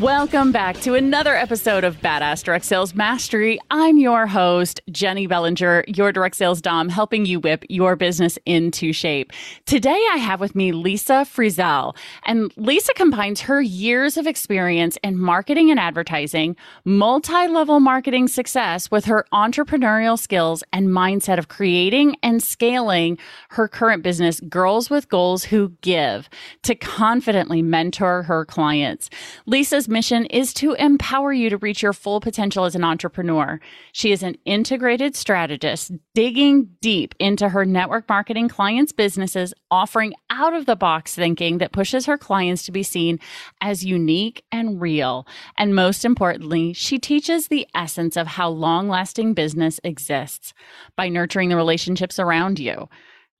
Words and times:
Welcome 0.00 0.50
back 0.50 0.80
to 0.80 0.94
another 0.94 1.36
episode 1.36 1.84
of 1.84 2.00
Badass 2.00 2.42
Direct 2.42 2.64
Sales 2.64 2.96
Mastery. 2.96 3.60
I'm 3.70 3.96
your 3.96 4.26
host, 4.26 4.80
Jenny 4.90 5.28
Bellinger, 5.28 5.84
your 5.86 6.10
direct 6.10 6.34
sales 6.34 6.60
dom, 6.60 6.88
helping 6.88 7.26
you 7.26 7.38
whip 7.38 7.64
your 7.68 7.94
business 7.94 8.36
into 8.44 8.92
shape. 8.92 9.32
Today, 9.66 10.04
I 10.12 10.16
have 10.16 10.40
with 10.40 10.56
me 10.56 10.72
Lisa 10.72 11.24
Frizzell. 11.24 11.96
And 12.26 12.52
Lisa 12.56 12.92
combines 12.94 13.42
her 13.42 13.62
years 13.62 14.16
of 14.16 14.26
experience 14.26 14.98
in 15.04 15.16
marketing 15.16 15.70
and 15.70 15.78
advertising, 15.78 16.56
multi 16.84 17.46
level 17.46 17.78
marketing 17.78 18.26
success 18.26 18.90
with 18.90 19.04
her 19.04 19.24
entrepreneurial 19.32 20.18
skills 20.18 20.64
and 20.72 20.88
mindset 20.88 21.38
of 21.38 21.46
creating 21.46 22.16
and 22.20 22.42
scaling 22.42 23.16
her 23.50 23.68
current 23.68 24.02
business, 24.02 24.40
Girls 24.40 24.90
with 24.90 25.08
Goals 25.08 25.44
Who 25.44 25.68
Give, 25.82 26.28
to 26.64 26.74
confidently 26.74 27.62
mentor 27.62 28.24
her 28.24 28.44
clients. 28.44 29.08
Lisa's 29.46 29.83
mission 29.88 30.26
is 30.26 30.52
to 30.54 30.72
empower 30.74 31.32
you 31.32 31.50
to 31.50 31.56
reach 31.56 31.82
your 31.82 31.92
full 31.92 32.20
potential 32.20 32.64
as 32.64 32.74
an 32.74 32.84
entrepreneur. 32.84 33.60
She 33.92 34.12
is 34.12 34.22
an 34.22 34.36
integrated 34.44 35.16
strategist 35.16 35.92
digging 36.14 36.70
deep 36.80 37.14
into 37.18 37.48
her 37.48 37.64
network 37.64 38.08
marketing 38.08 38.48
clients' 38.48 38.92
businesses, 38.92 39.54
offering 39.70 40.14
out 40.30 40.54
of 40.54 40.66
the 40.66 40.76
box 40.76 41.14
thinking 41.14 41.58
that 41.58 41.72
pushes 41.72 42.06
her 42.06 42.18
clients 42.18 42.64
to 42.64 42.72
be 42.72 42.82
seen 42.82 43.18
as 43.60 43.84
unique 43.84 44.44
and 44.52 44.80
real. 44.80 45.26
And 45.56 45.74
most 45.74 46.04
importantly, 46.04 46.72
she 46.72 46.98
teaches 46.98 47.48
the 47.48 47.66
essence 47.74 48.16
of 48.16 48.26
how 48.26 48.48
long 48.48 48.88
lasting 48.88 49.34
business 49.34 49.80
exists 49.84 50.54
by 50.96 51.08
nurturing 51.08 51.48
the 51.48 51.56
relationships 51.56 52.18
around 52.18 52.58
you. 52.58 52.88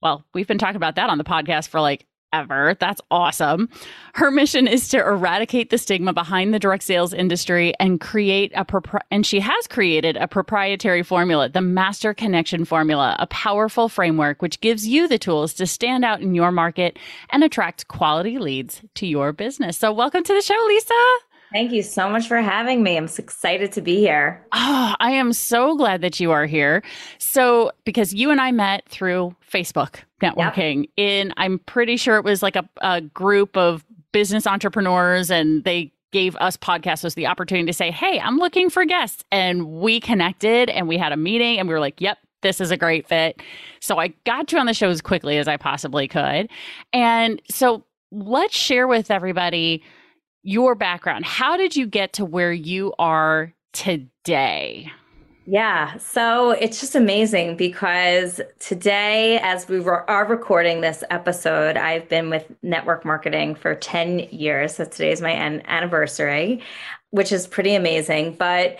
Well, 0.02 0.24
we've 0.34 0.46
been 0.46 0.58
talking 0.58 0.76
about 0.76 0.96
that 0.96 1.08
on 1.10 1.18
the 1.18 1.24
podcast 1.24 1.68
for 1.68 1.80
like 1.80 2.06
ever. 2.34 2.76
That's 2.80 3.00
awesome. 3.10 3.68
Her 4.14 4.30
mission 4.30 4.66
is 4.66 4.88
to 4.88 4.98
eradicate 4.98 5.70
the 5.70 5.78
stigma 5.78 6.12
behind 6.12 6.52
the 6.52 6.58
direct 6.58 6.82
sales 6.82 7.14
industry 7.14 7.74
and 7.78 8.00
create 8.00 8.52
a 8.54 8.64
propri- 8.64 9.00
and 9.10 9.24
she 9.24 9.40
has 9.40 9.66
created 9.68 10.16
a 10.16 10.26
proprietary 10.26 11.02
formula, 11.02 11.48
the 11.48 11.60
Master 11.60 12.12
Connection 12.12 12.64
Formula, 12.64 13.16
a 13.18 13.26
powerful 13.28 13.88
framework 13.88 14.42
which 14.42 14.60
gives 14.60 14.86
you 14.86 15.06
the 15.06 15.18
tools 15.18 15.54
to 15.54 15.66
stand 15.66 16.04
out 16.04 16.20
in 16.20 16.34
your 16.34 16.50
market 16.50 16.98
and 17.30 17.44
attract 17.44 17.88
quality 17.88 18.38
leads 18.38 18.82
to 18.94 19.06
your 19.06 19.32
business. 19.32 19.78
So 19.78 19.92
welcome 19.92 20.24
to 20.24 20.34
the 20.34 20.42
show, 20.42 20.60
Lisa. 20.66 20.94
Thank 21.52 21.72
you 21.72 21.82
so 21.82 22.08
much 22.08 22.26
for 22.26 22.40
having 22.40 22.82
me. 22.82 22.96
I'm 22.96 23.08
so 23.08 23.22
excited 23.22 23.72
to 23.72 23.80
be 23.80 23.96
here. 23.96 24.44
Oh, 24.52 24.94
I 24.98 25.12
am 25.12 25.32
so 25.32 25.76
glad 25.76 26.00
that 26.00 26.18
you 26.18 26.32
are 26.32 26.46
here. 26.46 26.82
So, 27.18 27.70
because 27.84 28.12
you 28.12 28.30
and 28.30 28.40
I 28.40 28.50
met 28.50 28.88
through 28.88 29.36
Facebook 29.48 30.00
networking 30.20 30.82
yep. 30.82 30.88
in, 30.96 31.34
I'm 31.36 31.60
pretty 31.60 31.96
sure 31.96 32.16
it 32.16 32.24
was 32.24 32.42
like 32.42 32.56
a, 32.56 32.68
a 32.78 33.00
group 33.00 33.56
of 33.56 33.84
business 34.12 34.46
entrepreneurs 34.46 35.30
and 35.30 35.64
they 35.64 35.92
gave 36.12 36.36
us 36.36 36.56
podcasters 36.56 37.14
the 37.14 37.26
opportunity 37.26 37.66
to 37.66 37.72
say, 37.72 37.90
Hey, 37.90 38.20
I'm 38.20 38.38
looking 38.38 38.70
for 38.70 38.84
guests. 38.84 39.24
And 39.30 39.66
we 39.66 40.00
connected 40.00 40.70
and 40.70 40.88
we 40.88 40.96
had 40.96 41.12
a 41.12 41.16
meeting 41.16 41.58
and 41.58 41.68
we 41.68 41.74
were 41.74 41.80
like, 41.80 42.00
Yep, 42.00 42.18
this 42.42 42.60
is 42.60 42.70
a 42.70 42.76
great 42.76 43.08
fit. 43.08 43.42
So 43.80 43.98
I 43.98 44.08
got 44.24 44.52
you 44.52 44.58
on 44.58 44.66
the 44.66 44.74
show 44.74 44.88
as 44.88 45.00
quickly 45.00 45.38
as 45.38 45.48
I 45.48 45.56
possibly 45.56 46.06
could. 46.06 46.48
And 46.92 47.42
so 47.50 47.84
let's 48.12 48.56
share 48.56 48.86
with 48.86 49.10
everybody 49.10 49.82
your 50.44 50.74
background. 50.76 51.24
How 51.24 51.56
did 51.56 51.74
you 51.74 51.86
get 51.86 52.12
to 52.14 52.24
where 52.24 52.52
you 52.52 52.94
are 52.98 53.52
today? 53.72 54.92
Yeah, 55.46 55.98
so 55.98 56.52
it's 56.52 56.80
just 56.80 56.94
amazing 56.94 57.56
because 57.56 58.40
today, 58.60 59.38
as 59.40 59.68
we 59.68 59.84
are 59.84 60.26
recording 60.26 60.80
this 60.80 61.04
episode, 61.10 61.76
I've 61.76 62.08
been 62.08 62.30
with 62.30 62.50
network 62.62 63.04
marketing 63.04 63.54
for 63.54 63.74
10 63.74 64.20
years. 64.30 64.76
So 64.76 64.86
today 64.86 65.12
is 65.12 65.20
my 65.20 65.32
anniversary, 65.32 66.62
which 67.10 67.30
is 67.30 67.46
pretty 67.46 67.74
amazing. 67.74 68.36
But, 68.38 68.78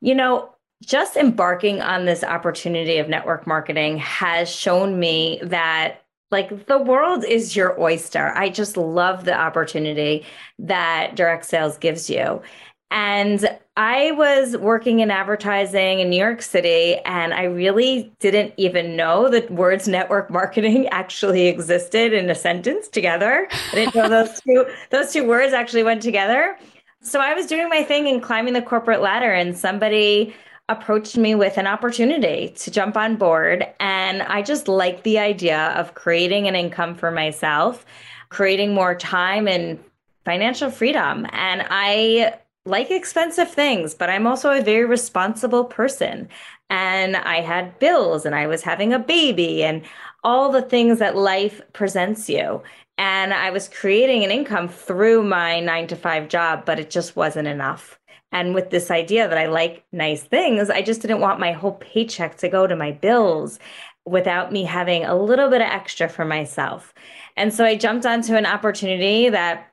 you 0.00 0.14
know, 0.14 0.54
just 0.82 1.16
embarking 1.16 1.82
on 1.82 2.06
this 2.06 2.24
opportunity 2.24 2.96
of 2.96 3.10
network 3.10 3.46
marketing 3.46 3.98
has 3.98 4.50
shown 4.50 4.98
me 4.98 5.40
that 5.42 6.02
like 6.30 6.66
the 6.66 6.78
world 6.78 7.24
is 7.24 7.54
your 7.54 7.80
oyster. 7.80 8.32
I 8.34 8.48
just 8.48 8.76
love 8.76 9.24
the 9.24 9.34
opportunity 9.34 10.24
that 10.58 11.14
direct 11.14 11.44
sales 11.44 11.78
gives 11.78 12.10
you. 12.10 12.42
And 12.90 13.58
I 13.76 14.12
was 14.12 14.56
working 14.56 15.00
in 15.00 15.10
advertising 15.10 16.00
in 16.00 16.08
New 16.08 16.18
York 16.18 16.40
City, 16.40 16.96
and 17.04 17.34
I 17.34 17.44
really 17.44 18.12
didn't 18.20 18.54
even 18.56 18.96
know 18.96 19.28
that 19.28 19.50
words 19.50 19.88
network 19.88 20.30
marketing 20.30 20.86
actually 20.92 21.48
existed 21.48 22.12
in 22.12 22.30
a 22.30 22.34
sentence 22.34 22.88
together. 22.88 23.48
I 23.72 23.74
didn't 23.74 23.94
know 23.94 24.08
those 24.08 24.40
two 24.46 24.66
those 24.90 25.12
two 25.12 25.26
words 25.26 25.52
actually 25.52 25.82
went 25.82 26.00
together. 26.00 26.56
So 27.02 27.20
I 27.20 27.34
was 27.34 27.46
doing 27.46 27.68
my 27.68 27.82
thing 27.82 28.08
and 28.08 28.22
climbing 28.22 28.54
the 28.54 28.62
corporate 28.62 29.00
ladder, 29.00 29.32
and 29.32 29.56
somebody 29.56 30.34
approached 30.68 31.16
me 31.16 31.34
with 31.34 31.58
an 31.58 31.66
opportunity 31.66 32.52
to 32.56 32.70
jump 32.70 32.96
on 32.96 33.16
board. 33.16 33.66
And 33.78 34.22
I 34.22 34.42
just 34.42 34.68
like 34.68 35.02
the 35.02 35.18
idea 35.18 35.68
of 35.76 35.94
creating 35.94 36.48
an 36.48 36.56
income 36.56 36.94
for 36.94 37.10
myself, 37.10 37.86
creating 38.30 38.74
more 38.74 38.94
time 38.94 39.46
and 39.46 39.78
financial 40.24 40.70
freedom. 40.70 41.26
And 41.30 41.64
I 41.70 42.34
like 42.64 42.90
expensive 42.90 43.50
things, 43.50 43.94
but 43.94 44.10
I'm 44.10 44.26
also 44.26 44.50
a 44.50 44.60
very 44.60 44.84
responsible 44.84 45.64
person. 45.64 46.28
And 46.68 47.16
I 47.16 47.40
had 47.40 47.78
bills 47.78 48.26
and 48.26 48.34
I 48.34 48.48
was 48.48 48.62
having 48.62 48.92
a 48.92 48.98
baby 48.98 49.62
and 49.62 49.82
all 50.24 50.50
the 50.50 50.62
things 50.62 50.98
that 50.98 51.16
life 51.16 51.60
presents 51.72 52.28
you. 52.28 52.62
And 52.98 53.32
I 53.32 53.50
was 53.50 53.68
creating 53.68 54.24
an 54.24 54.32
income 54.32 54.68
through 54.68 55.22
my 55.22 55.60
nine 55.60 55.86
to 55.88 55.96
five 55.96 56.28
job, 56.28 56.64
but 56.64 56.80
it 56.80 56.90
just 56.90 57.14
wasn't 57.14 57.46
enough. 57.46 58.00
And 58.36 58.54
with 58.54 58.68
this 58.68 58.90
idea 58.90 59.26
that 59.26 59.38
I 59.38 59.46
like 59.46 59.82
nice 59.92 60.22
things, 60.22 60.68
I 60.68 60.82
just 60.82 61.00
didn't 61.00 61.20
want 61.20 61.40
my 61.40 61.52
whole 61.52 61.72
paycheck 61.72 62.36
to 62.36 62.50
go 62.50 62.66
to 62.66 62.76
my 62.76 62.92
bills 62.92 63.58
without 64.04 64.52
me 64.52 64.62
having 64.62 65.06
a 65.06 65.16
little 65.16 65.48
bit 65.48 65.62
of 65.62 65.68
extra 65.68 66.06
for 66.06 66.26
myself. 66.26 66.92
And 67.38 67.54
so 67.54 67.64
I 67.64 67.76
jumped 67.76 68.04
onto 68.04 68.34
an 68.34 68.44
opportunity 68.44 69.30
that 69.30 69.72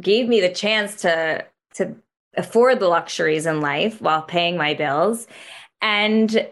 gave 0.00 0.26
me 0.26 0.40
the 0.40 0.48
chance 0.48 1.02
to 1.02 1.44
to 1.74 1.96
afford 2.34 2.80
the 2.80 2.88
luxuries 2.88 3.44
in 3.44 3.60
life 3.60 4.00
while 4.00 4.22
paying 4.22 4.56
my 4.56 4.72
bills. 4.72 5.26
And 5.82 6.48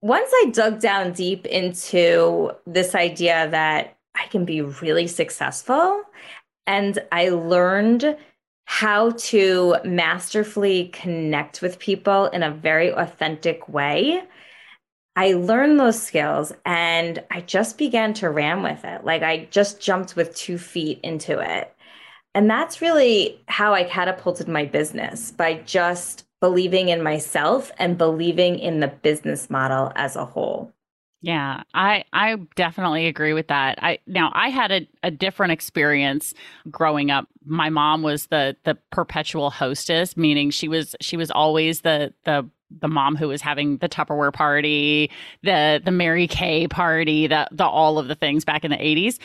once 0.00 0.30
I 0.32 0.50
dug 0.52 0.78
down 0.78 1.12
deep 1.12 1.44
into 1.44 2.52
this 2.68 2.94
idea 2.94 3.48
that 3.50 3.96
I 4.14 4.26
can 4.26 4.44
be 4.44 4.62
really 4.62 5.08
successful 5.08 6.02
and 6.68 7.00
I 7.10 7.30
learned 7.30 8.16
how 8.66 9.10
to 9.10 9.76
masterfully 9.84 10.88
connect 10.88 11.62
with 11.62 11.78
people 11.78 12.26
in 12.26 12.42
a 12.42 12.50
very 12.50 12.92
authentic 12.92 13.68
way. 13.68 14.22
I 15.16 15.34
learned 15.34 15.78
those 15.78 16.02
skills 16.02 16.52
and 16.66 17.22
I 17.30 17.40
just 17.42 17.78
began 17.78 18.14
to 18.14 18.30
ram 18.30 18.62
with 18.62 18.84
it. 18.84 19.04
Like 19.04 19.22
I 19.22 19.46
just 19.50 19.80
jumped 19.80 20.16
with 20.16 20.34
two 20.34 20.58
feet 20.58 20.98
into 21.02 21.38
it. 21.38 21.74
And 22.34 22.50
that's 22.50 22.80
really 22.80 23.40
how 23.46 23.74
I 23.74 23.84
catapulted 23.84 24.48
my 24.48 24.64
business 24.64 25.30
by 25.30 25.54
just 25.54 26.26
believing 26.40 26.88
in 26.88 27.02
myself 27.02 27.70
and 27.78 27.96
believing 27.96 28.58
in 28.58 28.80
the 28.80 28.88
business 28.88 29.48
model 29.48 29.92
as 29.94 30.16
a 30.16 30.24
whole. 30.26 30.73
Yeah, 31.24 31.62
I 31.72 32.04
I 32.12 32.36
definitely 32.54 33.06
agree 33.06 33.32
with 33.32 33.48
that. 33.48 33.78
I 33.82 33.98
now 34.06 34.30
I 34.34 34.50
had 34.50 34.70
a, 34.70 34.86
a 35.02 35.10
different 35.10 35.52
experience 35.52 36.34
growing 36.70 37.10
up. 37.10 37.28
My 37.46 37.70
mom 37.70 38.02
was 38.02 38.26
the 38.26 38.56
the 38.64 38.76
perpetual 38.92 39.48
hostess, 39.48 40.18
meaning 40.18 40.50
she 40.50 40.68
was 40.68 40.94
she 41.00 41.16
was 41.16 41.30
always 41.30 41.80
the 41.80 42.12
the 42.24 42.46
the 42.80 42.88
mom 42.88 43.16
who 43.16 43.28
was 43.28 43.40
having 43.40 43.78
the 43.78 43.88
Tupperware 43.88 44.34
party, 44.34 45.10
the 45.42 45.80
the 45.82 45.90
Mary 45.90 46.26
Kay 46.26 46.68
party, 46.68 47.26
the 47.26 47.48
the 47.50 47.64
all 47.64 47.98
of 47.98 48.08
the 48.08 48.14
things 48.14 48.44
back 48.44 48.62
in 48.62 48.70
the 48.70 48.76
80s. 48.76 49.18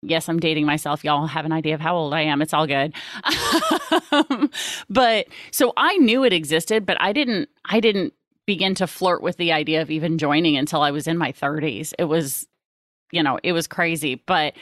Yes, 0.00 0.30
I'm 0.30 0.40
dating 0.40 0.64
myself. 0.64 1.04
Y'all 1.04 1.26
have 1.26 1.44
an 1.44 1.52
idea 1.52 1.74
of 1.74 1.82
how 1.82 1.94
old 1.94 2.14
I 2.14 2.22
am. 2.22 2.40
It's 2.40 2.54
all 2.54 2.66
good. 2.66 2.94
but 4.88 5.26
so 5.50 5.74
I 5.76 5.98
knew 5.98 6.24
it 6.24 6.32
existed, 6.32 6.86
but 6.86 6.98
I 6.98 7.12
didn't 7.12 7.50
I 7.66 7.80
didn't 7.80 8.14
begin 8.46 8.74
to 8.76 8.86
flirt 8.86 9.22
with 9.22 9.36
the 9.36 9.52
idea 9.52 9.82
of 9.82 9.90
even 9.90 10.18
joining 10.18 10.56
until 10.56 10.82
I 10.82 10.90
was 10.90 11.06
in 11.06 11.18
my 11.18 11.32
30s. 11.32 11.92
It 11.98 12.04
was, 12.04 12.46
you 13.10 13.22
know, 13.22 13.38
it 13.42 13.52
was 13.52 13.66
crazy. 13.66 14.16
But 14.26 14.54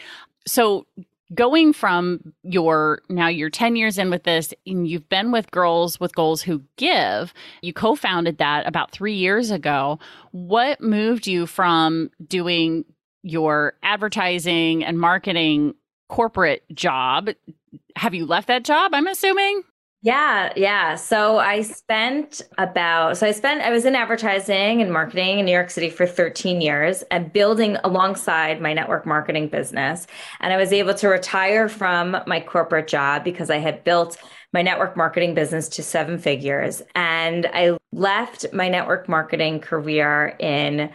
so 0.47 0.87
going 1.35 1.73
from 1.73 2.35
your 2.43 3.03
now 3.09 3.29
you're 3.29 3.51
10 3.51 3.77
years 3.77 3.99
in 3.99 4.11
with 4.11 4.25
this 4.25 4.53
and 4.67 4.89
you've 4.89 5.09
been 5.09 5.31
with 5.31 5.51
girls 5.51 6.01
with 6.01 6.15
goals 6.15 6.43
who 6.43 6.63
give 6.77 7.33
you 7.63 7.73
co-founded 7.73 8.39
that 8.39 8.67
about 8.67 8.91
three 8.91 9.15
years 9.15 9.51
ago 9.51 9.99
what 10.33 10.81
moved 10.81 11.27
you 11.27 11.47
from 11.47 12.11
doing 12.27 12.85
your 13.23 13.75
advertising 13.83 14.85
and 14.85 14.99
marketing 14.99 15.75
corporate 16.09 16.65
job 16.75 17.31
have 17.95 18.13
you 18.13 18.27
left 18.27 18.49
that 18.49 18.65
job 18.65 18.93
i'm 18.93 19.07
assuming 19.07 19.63
yeah, 20.03 20.51
yeah. 20.57 20.95
So 20.95 21.39
I 21.39 21.61
spent 21.61 22.41
about, 22.57 23.19
so 23.19 23.27
I 23.27 23.33
spent, 23.33 23.61
I 23.61 23.71
was 23.71 23.85
in 23.85 23.95
advertising 23.95 24.81
and 24.81 24.91
marketing 24.91 25.39
in 25.39 25.45
New 25.45 25.53
York 25.53 25.69
City 25.69 25.91
for 25.91 26.07
13 26.07 26.63
years 26.63 27.03
and 27.11 27.31
building 27.31 27.77
alongside 27.85 28.63
my 28.63 28.73
network 28.73 29.05
marketing 29.05 29.49
business. 29.49 30.07
And 30.41 30.55
I 30.55 30.57
was 30.57 30.73
able 30.73 30.95
to 30.95 31.09
retire 31.09 31.69
from 31.69 32.17
my 32.27 32.41
corporate 32.41 32.89
job 32.89 33.25
because 33.25 33.51
I 33.51 33.59
had 33.59 33.85
built 33.85 34.17
my 34.55 34.63
network 34.63 34.97
marketing 34.97 35.35
business 35.35 35.69
to 35.69 35.83
seven 35.83 36.17
figures. 36.17 36.81
And 36.95 37.47
I 37.53 37.77
left 37.93 38.47
my 38.55 38.71
network 38.71 39.07
marketing 39.07 39.61
career 39.61 40.35
in, 40.39 40.91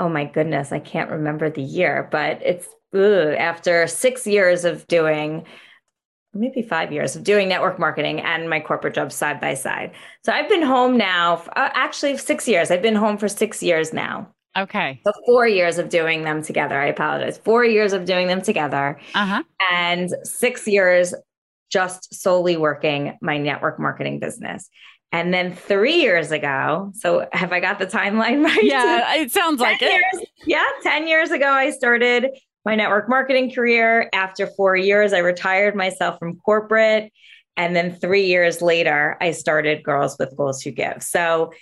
oh 0.00 0.08
my 0.08 0.24
goodness, 0.24 0.72
I 0.72 0.80
can't 0.80 1.12
remember 1.12 1.48
the 1.48 1.62
year, 1.62 2.08
but 2.10 2.42
it's 2.42 2.66
ugh, 2.92 3.34
after 3.38 3.86
six 3.86 4.26
years 4.26 4.64
of 4.64 4.84
doing 4.88 5.44
maybe 6.38 6.62
five 6.62 6.92
years 6.92 7.16
of 7.16 7.24
doing 7.24 7.48
network 7.48 7.78
marketing 7.78 8.20
and 8.20 8.48
my 8.48 8.60
corporate 8.60 8.94
job 8.94 9.12
side 9.12 9.40
by 9.40 9.54
side. 9.54 9.92
So 10.24 10.32
I've 10.32 10.48
been 10.48 10.62
home 10.62 10.96
now, 10.96 11.42
uh, 11.56 11.70
actually, 11.74 12.16
six 12.16 12.46
years. 12.46 12.70
I've 12.70 12.82
been 12.82 12.94
home 12.94 13.18
for 13.18 13.28
six 13.28 13.62
years 13.62 13.92
now. 13.92 14.28
Okay. 14.56 15.00
So 15.04 15.12
four 15.26 15.46
years 15.46 15.78
of 15.78 15.88
doing 15.88 16.24
them 16.24 16.42
together. 16.42 16.80
I 16.80 16.86
apologize. 16.86 17.38
Four 17.38 17.64
years 17.64 17.92
of 17.92 18.04
doing 18.04 18.26
them 18.26 18.42
together. 18.42 19.00
Uh-huh. 19.14 19.42
And 19.70 20.10
six 20.24 20.66
years 20.66 21.14
just 21.70 22.14
solely 22.14 22.56
working 22.56 23.18
my 23.20 23.38
network 23.38 23.78
marketing 23.78 24.20
business. 24.20 24.68
And 25.10 25.32
then 25.32 25.54
three 25.54 25.96
years 25.96 26.32
ago, 26.32 26.92
so 26.94 27.26
have 27.32 27.52
I 27.52 27.60
got 27.60 27.78
the 27.78 27.86
timeline 27.86 28.44
right? 28.44 28.62
Yeah, 28.62 29.14
it 29.14 29.32
sounds 29.32 29.60
like 29.60 29.80
years, 29.80 30.02
it. 30.14 30.28
Yeah, 30.46 30.64
10 30.82 31.08
years 31.08 31.30
ago, 31.30 31.48
I 31.48 31.70
started 31.70 32.26
my 32.68 32.74
network 32.74 33.08
marketing 33.08 33.50
career. 33.50 34.10
After 34.12 34.46
four 34.46 34.76
years, 34.76 35.14
I 35.14 35.20
retired 35.20 35.74
myself 35.74 36.18
from 36.18 36.36
corporate. 36.36 37.10
And 37.56 37.74
then 37.74 37.94
three 37.94 38.26
years 38.26 38.60
later, 38.60 39.16
I 39.22 39.30
started 39.30 39.82
Girls 39.82 40.16
with 40.18 40.36
Goals 40.36 40.60
Who 40.60 40.72
Give. 40.72 41.02
So, 41.02 41.54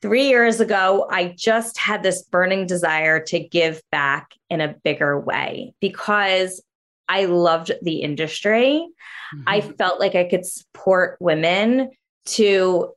three 0.00 0.26
years 0.26 0.58
ago, 0.58 1.06
I 1.08 1.36
just 1.38 1.78
had 1.78 2.02
this 2.02 2.24
burning 2.24 2.66
desire 2.66 3.22
to 3.26 3.38
give 3.38 3.80
back 3.92 4.32
in 4.50 4.60
a 4.60 4.74
bigger 4.82 5.20
way 5.20 5.74
because 5.80 6.60
I 7.08 7.26
loved 7.26 7.70
the 7.80 7.98
industry. 7.98 8.84
Mm-hmm. 9.32 9.44
I 9.46 9.60
felt 9.60 10.00
like 10.00 10.16
I 10.16 10.24
could 10.24 10.44
support 10.44 11.18
women 11.20 11.90
to 12.24 12.90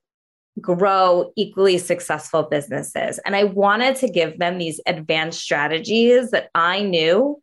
grow 0.61 1.31
equally 1.35 1.77
successful 1.77 2.43
businesses. 2.43 3.19
And 3.25 3.35
I 3.35 3.43
wanted 3.43 3.97
to 3.97 4.09
give 4.09 4.39
them 4.39 4.57
these 4.57 4.79
advanced 4.85 5.41
strategies 5.41 6.31
that 6.31 6.49
I 6.55 6.81
knew 6.81 7.39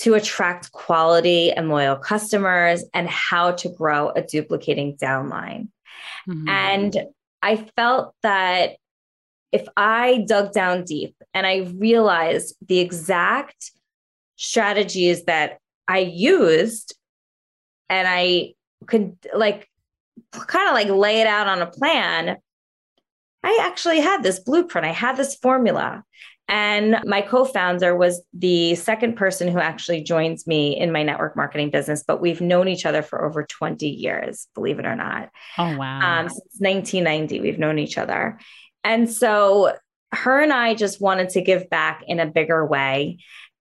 to 0.00 0.14
attract 0.14 0.72
quality 0.72 1.52
and 1.52 1.68
loyal 1.68 1.96
customers 1.96 2.84
and 2.92 3.08
how 3.08 3.52
to 3.52 3.68
grow 3.68 4.10
a 4.10 4.22
duplicating 4.22 4.96
downline. 4.96 5.68
Mm-hmm. 6.28 6.48
And 6.48 6.96
I 7.42 7.56
felt 7.76 8.14
that 8.22 8.76
if 9.52 9.68
I 9.76 10.24
dug 10.26 10.52
down 10.52 10.84
deep 10.84 11.14
and 11.32 11.46
I 11.46 11.70
realized 11.76 12.56
the 12.66 12.80
exact 12.80 13.70
strategies 14.36 15.24
that 15.24 15.58
I 15.86 15.98
used 15.98 16.96
and 17.88 18.08
I 18.08 18.54
could 18.86 19.16
like 19.34 19.68
kind 20.32 20.68
of 20.68 20.74
like 20.74 20.88
lay 20.88 21.20
it 21.20 21.26
out 21.26 21.46
on 21.46 21.62
a 21.62 21.66
plan, 21.66 22.36
I 23.42 23.58
actually 23.62 24.00
had 24.00 24.22
this 24.22 24.40
blueprint. 24.40 24.86
I 24.86 24.92
had 24.92 25.16
this 25.16 25.34
formula. 25.36 26.04
And 26.46 27.00
my 27.06 27.22
co 27.22 27.44
founder 27.44 27.96
was 27.96 28.22
the 28.34 28.74
second 28.74 29.16
person 29.16 29.48
who 29.48 29.58
actually 29.58 30.02
joins 30.02 30.46
me 30.46 30.78
in 30.78 30.92
my 30.92 31.02
network 31.02 31.36
marketing 31.36 31.70
business, 31.70 32.04
but 32.06 32.20
we've 32.20 32.42
known 32.42 32.68
each 32.68 32.84
other 32.84 33.00
for 33.00 33.24
over 33.24 33.44
20 33.44 33.88
years, 33.88 34.46
believe 34.54 34.78
it 34.78 34.84
or 34.84 34.94
not. 34.94 35.30
Oh, 35.56 35.76
wow. 35.76 36.20
Um, 36.20 36.28
since 36.28 36.60
1990, 36.60 37.40
we've 37.40 37.58
known 37.58 37.78
each 37.78 37.96
other. 37.96 38.38
And 38.82 39.10
so 39.10 39.74
her 40.12 40.40
and 40.40 40.52
I 40.52 40.74
just 40.74 41.00
wanted 41.00 41.30
to 41.30 41.40
give 41.40 41.70
back 41.70 42.04
in 42.06 42.20
a 42.20 42.26
bigger 42.26 42.64
way. 42.64 43.18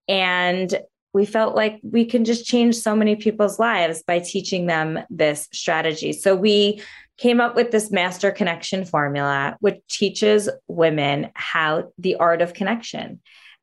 And 0.10 0.74
we 1.14 1.26
felt 1.26 1.56
like 1.56 1.80
we 1.84 2.06
can 2.06 2.26
just 2.26 2.46
change 2.46 2.76
so 2.76 2.96
many 2.96 3.16
people's 3.16 3.60
lives 3.60 4.04
by 4.06 4.20
teaching 4.20 4.66
them 4.66 5.00
this 5.10 5.48
strategy. 5.54 6.12
So 6.12 6.36
we 6.36 6.82
came 7.18 7.40
up 7.40 7.56
with 7.56 7.70
this 7.70 7.92
master 7.92 8.32
connection 8.32 8.84
formula, 8.84 9.56
which 9.60 9.80
teaches 9.88 10.50
women 10.68 11.30
how 11.36 11.92
the 12.00 12.16
art 12.16 12.42
of 12.42 12.56
connection 12.56 13.22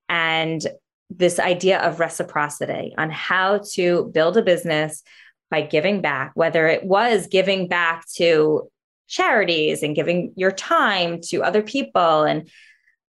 and 0.08 0.64
this 1.10 1.40
idea 1.40 1.80
of 1.80 1.98
reciprocity 1.98 2.94
on 2.96 3.10
how 3.10 3.60
to 3.72 4.10
build 4.14 4.36
a 4.36 4.42
business 4.42 5.02
by 5.50 5.62
giving 5.62 6.00
back, 6.00 6.30
whether 6.34 6.68
it 6.68 6.84
was 6.84 7.26
giving 7.26 7.66
back 7.66 8.06
to 8.14 8.70
charities 9.08 9.82
and 9.82 9.96
giving 9.96 10.32
your 10.36 10.52
time 10.52 11.20
to 11.20 11.42
other 11.42 11.62
people 11.62 12.22
and 12.22 12.48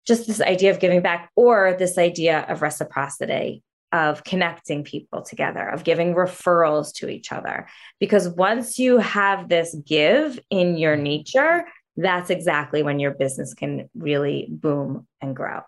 just 0.07 0.27
this 0.27 0.43
idea 0.43 0.71
of 0.71 0.79
giving 0.79 1.01
back 1.01 1.31
or 1.35 1.75
this 1.79 1.97
idea 1.97 2.45
of 2.51 2.61
reciprocity 2.61 3.63
of 3.97 4.25
connecting 4.25 4.85
people 4.85 5.23
together, 5.23 5.67
of 5.67 5.83
giving 5.83 6.15
referrals 6.15 6.93
to 6.93 7.09
each 7.09 7.33
other. 7.33 7.67
Because 7.99 8.29
once 8.29 8.79
you 8.79 8.99
have 8.99 9.49
this 9.49 9.75
give 9.87 10.39
in 10.51 10.77
your 10.77 10.97
nature, 10.97 11.65
that's 11.97 12.29
exactly 12.29 12.83
when 12.83 13.01
your 13.01 13.13
business 13.13 13.55
can 13.55 13.89
really 13.95 14.49
boom 14.51 15.07
and 15.23 15.35
grow. 15.35 15.63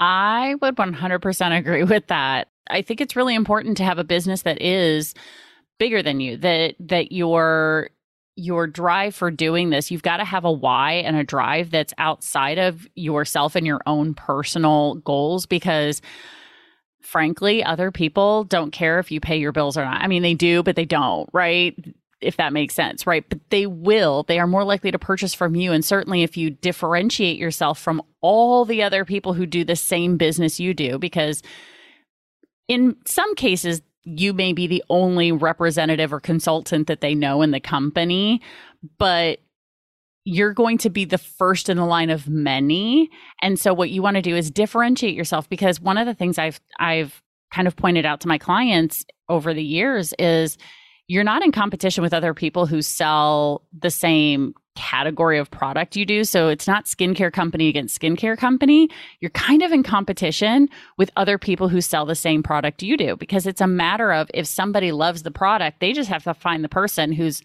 I 0.00 0.56
would 0.60 0.74
100% 0.74 1.58
agree 1.58 1.84
with 1.84 2.08
that. 2.08 2.48
I 2.68 2.82
think 2.82 3.00
it's 3.00 3.14
really 3.14 3.36
important 3.36 3.76
to 3.76 3.84
have 3.84 3.98
a 3.98 4.04
business 4.04 4.42
that 4.42 4.60
is 4.60 5.14
bigger 5.78 6.02
than 6.02 6.18
you, 6.18 6.36
that 6.38 6.74
that 6.80 7.12
your 7.12 7.90
your 8.36 8.66
drive 8.66 9.14
for 9.14 9.30
doing 9.30 9.70
this, 9.70 9.90
you've 9.90 10.02
got 10.02 10.16
to 10.16 10.24
have 10.24 10.44
a 10.44 10.52
why 10.52 10.94
and 10.94 11.16
a 11.16 11.24
drive 11.24 11.70
that's 11.70 11.92
outside 11.98 12.58
of 12.58 12.88
yourself 12.94 13.54
and 13.54 13.66
your 13.66 13.80
own 13.86 14.14
personal 14.14 14.94
goals 14.96 15.44
because 15.46 16.00
frankly, 17.00 17.64
other 17.64 17.90
people 17.90 18.44
don't 18.44 18.70
care 18.70 18.98
if 18.98 19.10
you 19.10 19.20
pay 19.20 19.38
your 19.38 19.52
bills 19.52 19.76
or 19.76 19.84
not. 19.84 20.02
I 20.02 20.06
mean, 20.06 20.22
they 20.22 20.34
do, 20.34 20.62
but 20.62 20.76
they 20.76 20.84
don't, 20.84 21.28
right? 21.32 21.76
If 22.20 22.36
that 22.36 22.52
makes 22.52 22.74
sense, 22.74 23.06
right? 23.06 23.26
But 23.28 23.38
they 23.50 23.66
will. 23.66 24.24
They 24.24 24.38
are 24.38 24.46
more 24.46 24.64
likely 24.64 24.90
to 24.90 24.98
purchase 24.98 25.32
from 25.32 25.54
you. 25.54 25.72
And 25.72 25.84
certainly 25.84 26.22
if 26.22 26.36
you 26.36 26.50
differentiate 26.50 27.38
yourself 27.38 27.78
from 27.78 28.02
all 28.20 28.64
the 28.64 28.82
other 28.82 29.04
people 29.04 29.32
who 29.32 29.46
do 29.46 29.64
the 29.64 29.76
same 29.76 30.16
business 30.16 30.60
you 30.60 30.74
do, 30.74 30.98
because 30.98 31.42
in 32.68 32.96
some 33.06 33.34
cases, 33.34 33.82
you 34.04 34.32
may 34.32 34.52
be 34.52 34.66
the 34.66 34.84
only 34.88 35.32
representative 35.32 36.12
or 36.12 36.20
consultant 36.20 36.86
that 36.86 37.00
they 37.00 37.14
know 37.14 37.42
in 37.42 37.50
the 37.50 37.60
company, 37.60 38.40
but 38.98 39.40
you're 40.24 40.52
going 40.52 40.78
to 40.78 40.90
be 40.90 41.04
the 41.04 41.18
first 41.18 41.68
in 41.68 41.76
the 41.76 41.84
line 41.84 42.10
of 42.10 42.28
many. 42.28 43.08
And 43.42 43.58
so 43.58 43.72
what 43.72 43.90
you 43.90 44.02
want 44.02 44.16
to 44.16 44.22
do 44.22 44.36
is 44.36 44.50
differentiate 44.50 45.14
yourself 45.14 45.48
because 45.48 45.80
one 45.80 45.98
of 45.98 46.06
the 46.06 46.14
things 46.14 46.38
I've 46.38 46.60
I've 46.78 47.22
kind 47.52 47.66
of 47.66 47.76
pointed 47.76 48.06
out 48.06 48.20
to 48.20 48.28
my 48.28 48.38
clients 48.38 49.04
over 49.28 49.54
the 49.54 49.62
years 49.62 50.12
is 50.18 50.56
you're 51.08 51.24
not 51.24 51.42
in 51.42 51.50
competition 51.50 52.02
with 52.02 52.14
other 52.14 52.34
people 52.34 52.66
who 52.66 52.82
sell 52.82 53.62
the 53.76 53.90
same 53.90 54.54
category 54.76 55.38
of 55.38 55.50
product 55.50 55.96
you 55.96 56.06
do. 56.06 56.22
So 56.22 56.48
it's 56.48 56.68
not 56.68 56.84
skincare 56.84 57.32
company 57.32 57.68
against 57.68 58.00
skincare 58.00 58.38
company. 58.38 58.88
You're 59.20 59.30
kind 59.30 59.62
of 59.62 59.72
in 59.72 59.82
competition 59.82 60.68
with 60.96 61.10
other 61.16 61.36
people 61.38 61.68
who 61.68 61.80
sell 61.80 62.06
the 62.06 62.14
same 62.14 62.42
product 62.42 62.82
you 62.82 62.96
do 62.96 63.16
because 63.16 63.46
it's 63.46 63.60
a 63.60 63.66
matter 63.66 64.12
of 64.12 64.30
if 64.32 64.46
somebody 64.46 64.92
loves 64.92 65.24
the 65.24 65.30
product, 65.30 65.80
they 65.80 65.92
just 65.92 66.08
have 66.08 66.22
to 66.24 66.34
find 66.34 66.62
the 66.62 66.68
person 66.68 67.12
who's 67.12 67.42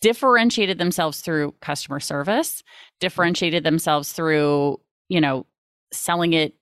differentiated 0.00 0.78
themselves 0.78 1.20
through 1.20 1.54
customer 1.60 2.00
service, 2.00 2.62
differentiated 3.00 3.64
themselves 3.64 4.12
through, 4.12 4.80
you 5.08 5.20
know, 5.20 5.46
selling 5.92 6.32
it 6.32 6.54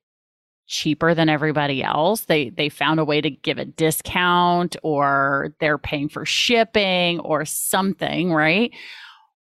cheaper 0.66 1.14
than 1.14 1.28
everybody 1.28 1.82
else. 1.82 2.22
They 2.22 2.50
they 2.50 2.68
found 2.68 3.00
a 3.00 3.04
way 3.04 3.20
to 3.20 3.30
give 3.30 3.58
a 3.58 3.64
discount 3.64 4.76
or 4.82 5.54
they're 5.60 5.78
paying 5.78 6.08
for 6.08 6.24
shipping 6.24 7.18
or 7.20 7.44
something, 7.44 8.32
right? 8.32 8.72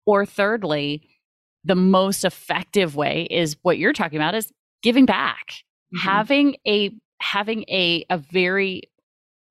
Or 0.07 0.27
thirdly, 0.27 1.09
the 1.65 1.77
most 1.77 2.25
effective 2.25 2.97
way 2.97 3.29
is 3.31 3.57
what 3.63 3.79
you're 3.79 3.93
talking 3.93 4.19
about 4.19 4.35
is 4.35 4.53
giving 4.83 5.07
back. 5.07 5.51
Mm-hmm. 5.95 6.09
Having 6.09 6.57
a 6.67 6.91
having 7.21 7.65
a 7.69 8.05
a 8.11 8.19
very, 8.19 8.83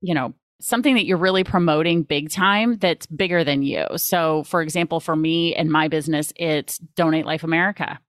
you 0.01 0.13
know, 0.13 0.33
something 0.61 0.95
that 0.95 1.05
you're 1.05 1.17
really 1.17 1.43
promoting 1.43 2.03
big 2.03 2.29
time 2.29 2.77
that's 2.77 3.05
bigger 3.07 3.43
than 3.43 3.63
you. 3.63 3.85
So, 3.97 4.43
for 4.43 4.61
example, 4.61 4.99
for 4.99 5.15
me 5.15 5.55
and 5.55 5.69
my 5.69 5.87
business, 5.87 6.31
it's 6.35 6.77
Donate 6.95 7.25
Life 7.25 7.43
America. 7.43 7.99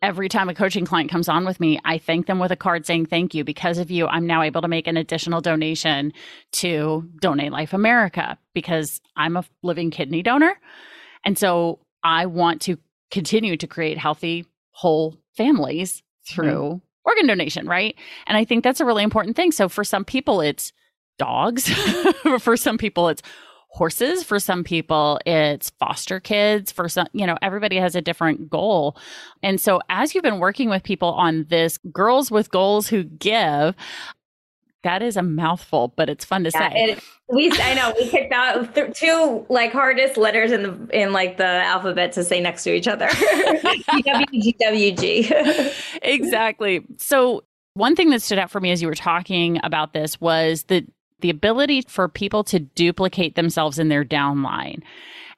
Every 0.00 0.28
time 0.28 0.48
a 0.48 0.54
coaching 0.54 0.84
client 0.84 1.10
comes 1.10 1.28
on 1.28 1.44
with 1.44 1.60
me, 1.60 1.78
I 1.84 1.98
thank 1.98 2.26
them 2.26 2.38
with 2.38 2.50
a 2.50 2.56
card 2.56 2.86
saying 2.86 3.06
thank 3.06 3.34
you. 3.34 3.44
Because 3.44 3.78
of 3.78 3.90
you, 3.90 4.06
I'm 4.06 4.26
now 4.26 4.42
able 4.42 4.62
to 4.62 4.68
make 4.68 4.86
an 4.86 4.96
additional 4.96 5.40
donation 5.40 6.12
to 6.52 7.08
Donate 7.20 7.52
Life 7.52 7.72
America 7.72 8.36
because 8.52 9.00
I'm 9.16 9.36
a 9.36 9.44
living 9.62 9.90
kidney 9.90 10.22
donor. 10.22 10.58
And 11.24 11.38
so 11.38 11.78
I 12.02 12.26
want 12.26 12.62
to 12.62 12.78
continue 13.12 13.56
to 13.56 13.66
create 13.66 13.98
healthy, 13.98 14.44
whole 14.72 15.16
families 15.36 16.02
through 16.28 16.52
mm-hmm. 16.52 16.78
organ 17.04 17.26
donation, 17.26 17.68
right? 17.68 17.94
And 18.26 18.36
I 18.36 18.44
think 18.44 18.64
that's 18.64 18.80
a 18.80 18.84
really 18.84 19.04
important 19.04 19.36
thing. 19.36 19.52
So 19.52 19.68
for 19.68 19.84
some 19.84 20.04
people, 20.04 20.40
it's 20.40 20.72
dogs. 21.22 21.68
for 22.40 22.56
some 22.56 22.78
people, 22.78 23.08
it's 23.08 23.22
horses. 23.68 24.24
For 24.24 24.38
some 24.40 24.64
people, 24.64 25.20
it's 25.24 25.70
foster 25.78 26.18
kids. 26.20 26.72
For 26.72 26.88
some, 26.88 27.06
you 27.12 27.26
know, 27.26 27.38
everybody 27.40 27.76
has 27.76 27.94
a 27.94 28.00
different 28.00 28.50
goal. 28.50 28.96
And 29.42 29.60
so 29.60 29.80
as 29.88 30.14
you've 30.14 30.24
been 30.24 30.40
working 30.40 30.68
with 30.68 30.82
people 30.82 31.12
on 31.12 31.46
this 31.48 31.78
Girls 31.92 32.30
with 32.30 32.50
Goals 32.50 32.88
Who 32.88 33.04
Give, 33.04 33.74
that 34.82 35.00
is 35.00 35.16
a 35.16 35.22
mouthful, 35.22 35.94
but 35.96 36.08
it's 36.10 36.24
fun 36.24 36.42
to 36.42 36.50
yeah, 36.52 36.70
say. 36.70 36.74
It, 36.74 37.04
we 37.28 37.52
I 37.60 37.74
know 37.74 37.94
we 37.98 38.10
picked 38.10 38.32
out 38.32 38.74
th- 38.74 38.96
two 38.96 39.46
like 39.48 39.72
hardest 39.72 40.16
letters 40.16 40.50
in 40.50 40.62
the 40.64 40.88
in 40.92 41.12
like 41.12 41.36
the 41.36 41.46
alphabet 41.46 42.10
to 42.12 42.24
say 42.24 42.40
next 42.40 42.64
to 42.64 42.74
each 42.74 42.88
other. 42.88 43.06
WGWG. 44.26 45.22
exactly. 46.02 46.84
So 46.98 47.44
one 47.74 47.94
thing 47.96 48.10
that 48.10 48.22
stood 48.22 48.40
out 48.40 48.50
for 48.50 48.60
me 48.60 48.72
as 48.72 48.82
you 48.82 48.88
were 48.88 48.94
talking 48.94 49.60
about 49.62 49.92
this 49.92 50.20
was 50.20 50.64
the 50.64 50.84
the 51.22 51.30
ability 51.30 51.82
for 51.88 52.08
people 52.08 52.44
to 52.44 52.60
duplicate 52.60 53.34
themselves 53.34 53.78
in 53.78 53.88
their 53.88 54.04
downline. 54.04 54.82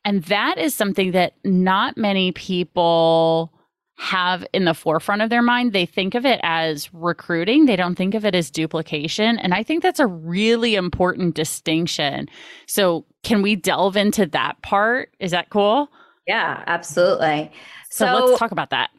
And 0.04 0.24
that 0.24 0.58
is 0.58 0.74
something 0.74 1.12
that 1.12 1.34
not 1.44 1.96
many 1.96 2.32
people 2.32 3.52
have 3.96 4.44
in 4.52 4.64
the 4.64 4.74
forefront 4.74 5.22
of 5.22 5.30
their 5.30 5.42
mind. 5.42 5.72
They 5.72 5.86
think 5.86 6.14
of 6.14 6.26
it 6.26 6.40
as 6.42 6.92
recruiting, 6.92 7.66
they 7.66 7.76
don't 7.76 7.94
think 7.94 8.14
of 8.14 8.24
it 8.24 8.34
as 8.34 8.50
duplication. 8.50 9.38
And 9.38 9.54
I 9.54 9.62
think 9.62 9.82
that's 9.82 10.00
a 10.00 10.06
really 10.06 10.74
important 10.74 11.34
distinction. 11.34 12.28
So, 12.66 13.06
can 13.22 13.40
we 13.40 13.56
delve 13.56 13.96
into 13.96 14.26
that 14.26 14.60
part? 14.62 15.10
Is 15.20 15.30
that 15.30 15.48
cool? 15.48 15.88
Yeah, 16.26 16.62
absolutely. 16.66 17.50
So, 17.90 18.06
so 18.06 18.26
let's 18.26 18.38
talk 18.38 18.50
about 18.50 18.70
that. 18.70 18.90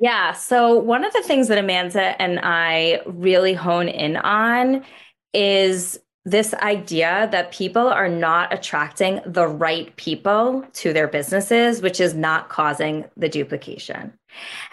Yeah. 0.00 0.32
So, 0.32 0.78
one 0.78 1.04
of 1.04 1.12
the 1.12 1.22
things 1.22 1.48
that 1.48 1.58
Amanda 1.58 2.20
and 2.20 2.38
I 2.42 3.00
really 3.06 3.54
hone 3.54 3.88
in 3.88 4.16
on 4.16 4.84
is 5.32 5.98
this 6.24 6.54
idea 6.54 7.28
that 7.32 7.52
people 7.52 7.88
are 7.88 8.08
not 8.08 8.52
attracting 8.52 9.20
the 9.26 9.46
right 9.46 9.94
people 9.96 10.64
to 10.74 10.92
their 10.92 11.08
businesses, 11.08 11.82
which 11.82 12.00
is 12.00 12.14
not 12.14 12.48
causing 12.48 13.04
the 13.16 13.28
duplication. 13.28 14.12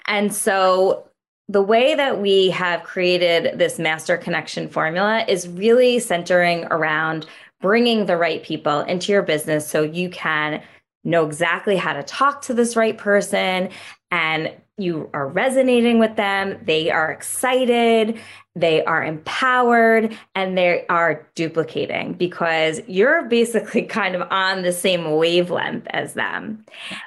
And 0.05 0.33
so 0.33 1.09
the 1.47 1.61
way 1.61 1.95
that 1.95 2.21
we 2.21 2.51
have 2.51 2.83
created 2.83 3.57
this 3.57 3.79
master 3.79 4.15
connection 4.15 4.69
formula 4.69 5.25
is 5.27 5.47
really 5.47 5.97
centering 5.97 6.65
around 6.65 7.25
bringing 7.61 8.05
the 8.05 8.17
right 8.17 8.43
people 8.43 8.81
into 8.81 9.11
your 9.11 9.23
business 9.23 9.67
so 9.67 9.81
you 9.81 10.09
can 10.09 10.61
know 11.03 11.25
exactly 11.25 11.75
how 11.75 11.93
to 11.93 12.03
talk 12.03 12.41
to 12.43 12.53
this 12.53 12.75
right 12.75 12.97
person 12.97 13.69
and 14.11 14.53
you 14.79 15.09
are 15.13 15.27
resonating 15.27 15.99
with 15.99 16.15
them, 16.15 16.57
they 16.63 16.89
are 16.89 17.11
excited, 17.11 18.19
they 18.55 18.83
are 18.85 19.03
empowered, 19.03 20.17
and 20.35 20.57
they 20.57 20.85
are 20.87 21.27
duplicating 21.35 22.13
because 22.13 22.81
you're 22.87 23.23
basically 23.25 23.81
kind 23.99 24.15
of 24.15 24.27
on 24.31 24.61
the 24.61 24.71
same 24.71 25.11
wavelength 25.11 25.87
as 25.89 26.13
them. 26.13 26.65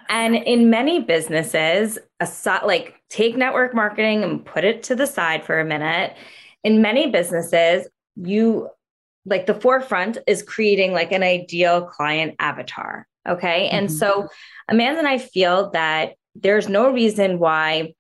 And 0.08 0.36
in 0.36 0.70
many 0.70 1.00
businesses, 1.00 1.98
a 2.20 2.28
like 2.64 3.00
take 3.08 3.36
network 3.36 3.74
marketing 3.74 4.22
and 4.22 4.44
put 4.44 4.64
it 4.64 4.82
to 4.84 4.94
the 4.94 5.06
side 5.06 5.44
for 5.44 5.58
a 5.60 5.64
minute. 5.64 6.14
In 6.64 6.80
many 6.80 7.10
businesses, 7.10 7.88
you 8.16 8.68
like 9.24 9.46
the 9.46 9.54
forefront 9.54 10.18
is 10.26 10.42
creating 10.42 10.92
like 10.92 11.12
an 11.12 11.22
ideal 11.22 11.82
client 11.82 12.34
avatar. 12.38 13.06
Okay. 13.28 13.66
Mm-hmm. 13.66 13.76
And 13.76 13.92
so 13.92 14.28
Amanda 14.68 14.98
and 14.98 15.08
I 15.08 15.18
feel 15.18 15.70
that 15.70 16.14
there's 16.34 16.68
no 16.68 16.92
reason 16.92 17.38
why 17.38 17.94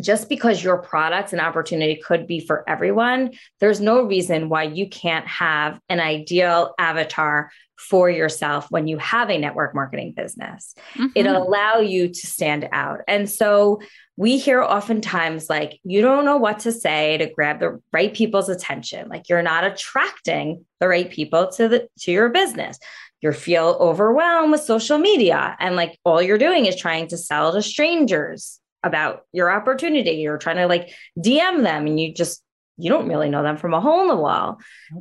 just 0.00 0.28
because 0.28 0.62
your 0.62 0.78
product 0.78 1.32
and 1.32 1.40
opportunity 1.40 1.96
could 1.96 2.26
be 2.26 2.40
for 2.40 2.68
everyone, 2.68 3.32
there's 3.60 3.80
no 3.80 4.02
reason 4.02 4.48
why 4.48 4.64
you 4.64 4.88
can't 4.88 5.26
have 5.26 5.80
an 5.88 6.00
ideal 6.00 6.74
avatar 6.78 7.50
for 7.78 8.10
yourself 8.10 8.70
when 8.70 8.86
you 8.86 8.98
have 8.98 9.30
a 9.30 9.38
network 9.38 9.74
marketing 9.74 10.12
business. 10.16 10.74
Mm-hmm. 10.94 11.06
It'll 11.14 11.42
allow 11.42 11.78
you 11.78 12.08
to 12.08 12.26
stand 12.26 12.68
out. 12.72 13.00
And 13.06 13.28
so 13.28 13.80
we 14.16 14.38
hear 14.38 14.62
oftentimes 14.62 15.50
like, 15.50 15.78
you 15.84 16.00
don't 16.00 16.24
know 16.24 16.38
what 16.38 16.60
to 16.60 16.72
say 16.72 17.18
to 17.18 17.30
grab 17.30 17.60
the 17.60 17.80
right 17.92 18.12
people's 18.12 18.48
attention. 18.48 19.08
Like 19.08 19.28
you're 19.28 19.42
not 19.42 19.64
attracting 19.64 20.64
the 20.80 20.88
right 20.88 21.10
people 21.10 21.50
to 21.52 21.68
the 21.68 21.88
to 22.00 22.12
your 22.12 22.30
business 22.30 22.78
you 23.20 23.32
feel 23.32 23.76
overwhelmed 23.80 24.52
with 24.52 24.60
social 24.60 24.98
media. 24.98 25.56
And 25.58 25.76
like 25.76 25.98
all 26.04 26.22
you're 26.22 26.38
doing 26.38 26.66
is 26.66 26.76
trying 26.76 27.08
to 27.08 27.16
sell 27.16 27.52
to 27.52 27.62
strangers 27.62 28.60
about 28.82 29.22
your 29.32 29.50
opportunity. 29.50 30.12
You're 30.12 30.38
trying 30.38 30.56
to 30.56 30.66
like 30.66 30.90
dm 31.18 31.62
them 31.62 31.86
and 31.86 31.98
you 31.98 32.14
just 32.14 32.42
you 32.78 32.90
don't 32.90 33.08
really 33.08 33.30
know 33.30 33.42
them 33.42 33.56
from 33.56 33.72
a 33.72 33.80
hole 33.80 34.02
in 34.02 34.08
the 34.08 34.16
wall. 34.16 34.58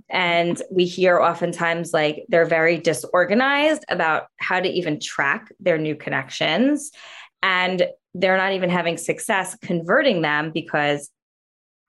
And 0.09 0.61
we 0.71 0.85
hear 0.85 1.19
oftentimes 1.19 1.91
like 1.91 2.23
they're 2.29 2.45
very 2.45 2.77
disorganized 2.77 3.83
about 3.89 4.27
how 4.37 4.61
to 4.61 4.69
even 4.69 4.99
track 5.01 5.51
their 5.59 5.77
new 5.77 5.95
connections. 5.95 6.91
And 7.43 7.85
they're 8.13 8.37
not 8.37 8.53
even 8.53 8.69
having 8.69 8.97
success 8.97 9.57
converting 9.61 10.21
them 10.21 10.51
because 10.53 11.09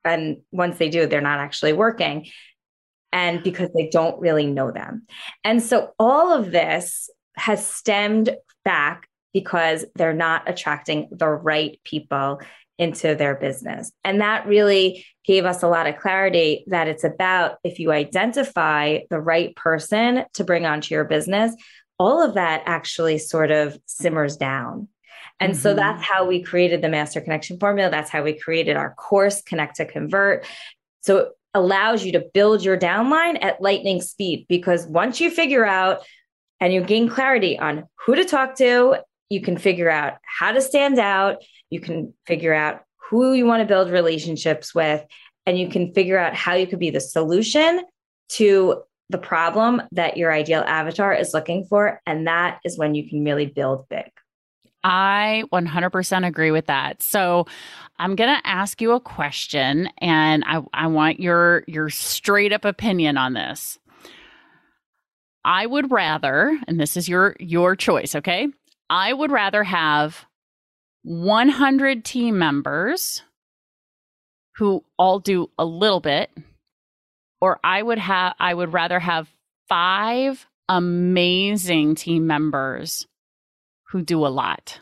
and 0.03 0.37
once 0.51 0.77
they 0.77 0.89
do 0.89 1.05
they're 1.05 1.21
not 1.21 1.39
actually 1.39 1.73
working 1.73 2.27
and 3.11 3.43
because 3.43 3.69
they 3.73 3.89
don't 3.89 4.19
really 4.19 4.47
know 4.47 4.71
them. 4.71 5.05
And 5.43 5.61
so 5.61 5.93
all 5.99 6.33
of 6.33 6.51
this 6.51 7.09
has 7.35 7.65
stemmed 7.65 8.35
back 8.65 9.07
because 9.33 9.85
they're 9.95 10.13
not 10.13 10.49
attracting 10.49 11.09
the 11.11 11.27
right 11.27 11.79
people 11.83 12.41
into 12.79 13.15
their 13.15 13.35
business. 13.35 13.91
And 14.03 14.21
that 14.21 14.45
really 14.45 15.05
gave 15.25 15.45
us 15.45 15.63
a 15.63 15.67
lot 15.67 15.87
of 15.87 15.97
clarity 15.97 16.63
that 16.67 16.87
it's 16.87 17.03
about 17.03 17.57
if 17.63 17.79
you 17.79 17.91
identify 17.91 18.99
the 19.09 19.19
right 19.19 19.55
person 19.55 20.25
to 20.33 20.43
bring 20.43 20.65
onto 20.65 20.93
your 20.93 21.05
business, 21.05 21.55
all 21.99 22.21
of 22.21 22.35
that 22.35 22.63
actually 22.65 23.17
sort 23.17 23.51
of 23.51 23.77
simmers 23.85 24.37
down. 24.37 24.87
And 25.39 25.53
mm-hmm. 25.53 25.61
so 25.61 25.73
that's 25.73 26.03
how 26.03 26.25
we 26.25 26.41
created 26.43 26.81
the 26.81 26.89
master 26.89 27.21
connection 27.21 27.59
formula. 27.59 27.89
That's 27.89 28.09
how 28.09 28.23
we 28.23 28.39
created 28.39 28.75
our 28.75 28.93
course, 28.93 29.41
Connect 29.41 29.77
to 29.77 29.85
Convert. 29.85 30.45
So 31.01 31.31
allows 31.53 32.03
you 32.03 32.11
to 32.13 32.25
build 32.33 32.63
your 32.63 32.77
downline 32.77 33.43
at 33.43 33.61
lightning 33.61 34.01
speed 34.01 34.45
because 34.47 34.85
once 34.85 35.19
you 35.19 35.31
figure 35.31 35.65
out 35.65 36.05
and 36.59 36.73
you 36.73 36.81
gain 36.81 37.09
clarity 37.09 37.57
on 37.57 37.85
who 37.95 38.15
to 38.15 38.25
talk 38.25 38.55
to, 38.57 38.97
you 39.29 39.41
can 39.41 39.57
figure 39.57 39.89
out 39.89 40.17
how 40.23 40.51
to 40.51 40.61
stand 40.61 40.99
out, 40.99 41.43
you 41.69 41.79
can 41.79 42.13
figure 42.25 42.53
out 42.53 42.81
who 43.09 43.33
you 43.33 43.45
want 43.45 43.61
to 43.61 43.67
build 43.67 43.89
relationships 43.89 44.73
with, 44.75 45.03
and 45.45 45.57
you 45.57 45.69
can 45.69 45.93
figure 45.93 46.17
out 46.17 46.35
how 46.35 46.53
you 46.53 46.67
could 46.67 46.79
be 46.79 46.89
the 46.89 46.99
solution 46.99 47.83
to 48.29 48.83
the 49.09 49.17
problem 49.17 49.81
that 49.93 50.17
your 50.17 50.31
ideal 50.31 50.63
avatar 50.67 51.13
is 51.13 51.33
looking 51.33 51.65
for. 51.65 52.01
And 52.05 52.27
that 52.27 52.59
is 52.65 52.77
when 52.77 52.95
you 52.95 53.09
can 53.09 53.23
really 53.23 53.45
build 53.45 53.87
big. 53.87 54.11
I 54.83 55.43
100% 55.51 56.27
agree 56.27 56.51
with 56.51 56.67
that. 56.67 57.01
So 57.01 57.45
I'm 57.99 58.15
going 58.15 58.33
to 58.33 58.47
ask 58.47 58.81
you 58.81 58.93
a 58.93 58.99
question 58.99 59.89
and 59.97 60.43
I, 60.45 60.61
I 60.73 60.87
want 60.87 61.19
your 61.19 61.63
your 61.67 61.89
straight 61.89 62.53
up 62.53 62.63
opinion 62.63 63.17
on 63.17 63.33
this. 63.33 63.79
I 65.43 65.65
would 65.65 65.91
rather, 65.91 66.57
and 66.67 66.79
this 66.79 66.97
is 66.97 67.09
your 67.09 67.35
your 67.39 67.75
choice, 67.75 68.15
okay? 68.15 68.47
I 68.89 69.13
would 69.13 69.31
rather 69.31 69.63
have 69.63 70.25
100 71.03 72.05
team 72.05 72.37
members 72.37 73.23
who 74.55 74.83
all 74.97 75.19
do 75.19 75.49
a 75.57 75.65
little 75.65 75.99
bit 75.99 76.29
or 77.41 77.59
I 77.63 77.81
would 77.81 77.99
have 77.99 78.35
I 78.39 78.53
would 78.53 78.73
rather 78.73 78.99
have 78.99 79.29
5 79.69 80.47
amazing 80.69 81.95
team 81.95 82.27
members 82.27 83.07
who 83.89 84.01
do 84.01 84.25
a 84.25 84.29
lot. 84.29 84.79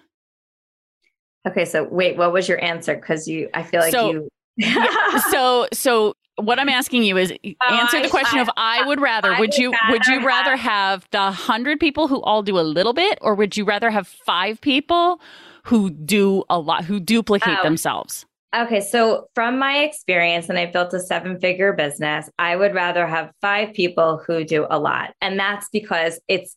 Okay, 1.47 1.65
so 1.65 1.83
wait, 1.83 2.17
what 2.17 2.33
was 2.33 2.50
your 2.50 2.63
answer? 2.63 2.95
Because 2.95 3.27
you, 3.27 3.50
I 3.53 3.63
feel 3.63 3.81
like 3.81 3.91
so, 3.91 4.12
you. 4.12 4.29
yeah, 4.57 5.19
so, 5.29 5.67
so 5.71 6.15
what 6.38 6.59
I'm 6.59 6.69
asking 6.69 7.03
you 7.03 7.17
is 7.17 7.31
oh, 7.31 7.75
answer 7.75 8.01
the 8.01 8.09
question 8.09 8.39
I, 8.39 8.41
of 8.41 8.50
I 8.57 8.88
would 8.88 9.00
rather. 9.00 9.29
I 9.33 9.39
would, 9.39 9.50
would 9.50 9.57
you 9.57 9.71
rather 9.71 9.91
would 9.91 10.05
you 10.07 10.25
rather 10.25 10.55
have, 10.55 11.03
have 11.03 11.07
the 11.12 11.31
hundred 11.31 11.79
people 11.79 12.07
who 12.07 12.21
all 12.21 12.41
do 12.41 12.57
a 12.57 12.62
little 12.62 12.93
bit, 12.93 13.19
or 13.21 13.35
would 13.35 13.55
you 13.55 13.63
rather 13.63 13.89
have 13.89 14.07
five 14.07 14.59
people 14.59 15.21
who 15.63 15.89
do 15.89 16.43
a 16.50 16.59
lot, 16.59 16.85
who 16.85 17.00
duplicate 17.00 17.59
oh. 17.59 17.63
themselves? 17.63 18.25
Okay, 18.55 18.79
so 18.79 19.27
from 19.35 19.59
my 19.59 19.79
experience, 19.79 20.47
and 20.47 20.57
I 20.57 20.65
built 20.67 20.93
a 20.93 21.00
seven 21.00 21.39
figure 21.39 21.74
business, 21.74 22.29
I 22.39 22.55
would 22.55 22.74
rather 22.74 23.05
have 23.05 23.31
five 23.41 23.74
people 23.74 24.24
who 24.25 24.45
do 24.45 24.65
a 24.69 24.79
lot. 24.79 25.13
And 25.19 25.38
that's 25.38 25.67
because 25.74 26.21
it's 26.29 26.55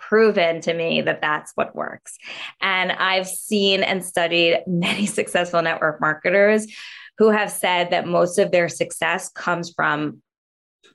proven 0.00 0.60
to 0.62 0.74
me 0.74 1.02
that 1.02 1.20
that's 1.20 1.52
what 1.54 1.76
works. 1.76 2.16
And 2.60 2.90
I've 2.90 3.28
seen 3.28 3.82
and 3.82 4.04
studied 4.04 4.62
many 4.66 5.06
successful 5.06 5.62
network 5.62 6.00
marketers 6.00 6.66
who 7.18 7.28
have 7.28 7.50
said 7.50 7.90
that 7.90 8.06
most 8.06 8.38
of 8.38 8.50
their 8.50 8.68
success 8.68 9.28
comes 9.28 9.72
from 9.72 10.22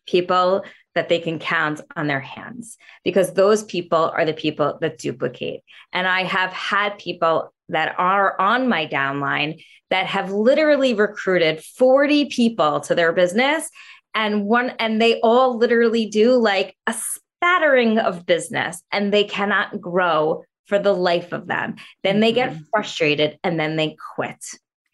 people 0.08 0.66
that 0.96 1.10
they 1.10 1.20
can 1.20 1.40
count 1.40 1.82
on 1.96 2.08
their 2.08 2.20
hands 2.20 2.78
because 3.04 3.34
those 3.34 3.64
people 3.64 4.12
are 4.16 4.26
the 4.26 4.34
people 4.34 4.78
that 4.82 4.98
duplicate. 4.98 5.62
And 5.94 6.08
I 6.08 6.24
have 6.24 6.52
had 6.52 6.98
people 6.98 7.54
that 7.70 7.96
are 7.98 8.40
on 8.40 8.68
my 8.70 8.88
downline 8.88 9.64
that 9.90 10.08
have 10.08 10.32
literally 10.32 10.94
recruited 10.94 11.64
40 11.64 12.26
people 12.26 12.80
to 12.82 12.96
their 12.96 13.14
business 13.14 13.70
and 14.14 14.46
one 14.46 14.72
and 14.80 15.02
they 15.02 15.20
all 15.20 15.58
literally 15.58 16.08
do 16.08 16.34
like 16.36 16.76
a 16.88 16.96
spattering 17.38 18.00
of 18.00 18.26
business 18.26 18.82
and 18.92 19.14
they 19.14 19.24
cannot 19.24 19.80
grow 19.80 20.44
for 20.66 20.80
the 20.80 20.94
life 20.94 21.32
of 21.32 21.48
them. 21.48 21.76
Then 22.04 22.20
they 22.20 22.32
get 22.32 22.52
mm-hmm. 22.52 22.64
frustrated 22.72 23.38
and 23.44 23.60
then 23.60 23.76
they 23.76 23.96
quit. 24.16 24.44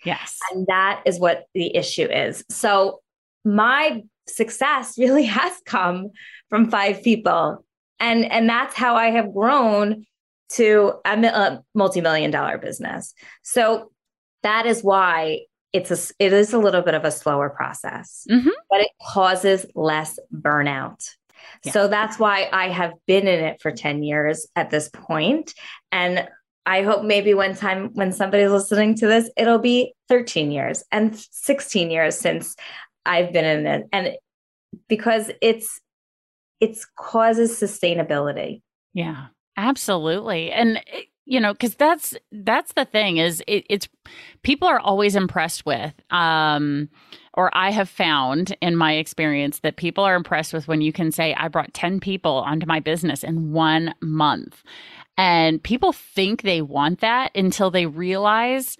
Yes. 0.03 0.37
And 0.51 0.65
that 0.67 1.01
is 1.05 1.19
what 1.19 1.45
the 1.53 1.75
issue 1.75 2.05
is. 2.05 2.43
So 2.49 3.01
my 3.45 4.03
success 4.27 4.95
really 4.97 5.23
has 5.23 5.53
come 5.65 6.09
from 6.49 6.69
five 6.69 7.03
people. 7.03 7.65
And 7.99 8.25
and 8.25 8.49
that's 8.49 8.75
how 8.75 8.95
I 8.95 9.11
have 9.11 9.33
grown 9.33 10.05
to 10.53 10.93
a, 11.05 11.25
a 11.25 11.63
multi-million 11.75 12.31
dollar 12.31 12.57
business. 12.57 13.13
So 13.43 13.91
that 14.43 14.65
is 14.65 14.81
why 14.81 15.41
it's 15.71 15.91
a 15.91 16.13
it 16.19 16.33
is 16.33 16.53
a 16.53 16.57
little 16.57 16.81
bit 16.81 16.95
of 16.95 17.05
a 17.05 17.11
slower 17.11 17.49
process, 17.49 18.25
mm-hmm. 18.29 18.49
but 18.69 18.81
it 18.81 18.89
causes 19.01 19.65
less 19.75 20.19
burnout. 20.33 21.07
Yeah. 21.63 21.71
So 21.71 21.87
that's 21.87 22.19
why 22.19 22.49
I 22.51 22.69
have 22.69 22.93
been 23.07 23.27
in 23.27 23.43
it 23.43 23.61
for 23.61 23.71
10 23.71 24.03
years 24.03 24.47
at 24.55 24.69
this 24.69 24.89
point. 24.89 25.53
And 25.91 26.27
I 26.65 26.83
hope 26.83 27.03
maybe 27.03 27.33
one 27.33 27.55
time 27.55 27.89
when 27.93 28.11
somebody's 28.11 28.51
listening 28.51 28.95
to 28.95 29.07
this, 29.07 29.29
it'll 29.35 29.59
be 29.59 29.93
13 30.09 30.51
years 30.51 30.83
and 30.91 31.15
16 31.15 31.89
years 31.89 32.17
since 32.17 32.55
I've 33.05 33.33
been 33.33 33.45
in 33.45 33.65
it. 33.65 33.87
And 33.91 34.15
because 34.87 35.31
it's 35.41 35.81
it's 36.59 36.85
causes 36.95 37.59
sustainability. 37.59 38.61
Yeah, 38.93 39.27
absolutely. 39.57 40.51
And 40.51 40.79
you 41.25 41.39
know, 41.39 41.53
because 41.53 41.75
that's 41.75 42.15
that's 42.31 42.73
the 42.73 42.85
thing 42.85 43.17
is 43.17 43.43
it, 43.47 43.65
it's 43.69 43.89
people 44.43 44.67
are 44.67 44.79
always 44.79 45.15
impressed 45.15 45.65
with. 45.65 45.93
Um, 46.11 46.89
or 47.33 47.49
I 47.55 47.71
have 47.71 47.89
found 47.89 48.55
in 48.61 48.75
my 48.75 48.93
experience 48.93 49.59
that 49.59 49.77
people 49.77 50.03
are 50.03 50.15
impressed 50.15 50.53
with 50.53 50.67
when 50.67 50.81
you 50.81 50.91
can 50.91 51.11
say, 51.11 51.33
I 51.35 51.47
brought 51.47 51.73
10 51.73 51.99
people 51.99 52.43
onto 52.45 52.65
my 52.65 52.79
business 52.79 53.23
in 53.23 53.53
one 53.53 53.93
month. 54.01 54.63
And 55.17 55.61
people 55.61 55.93
think 55.93 56.41
they 56.41 56.61
want 56.61 56.99
that 56.99 57.35
until 57.35 57.71
they 57.71 57.85
realize 57.85 58.77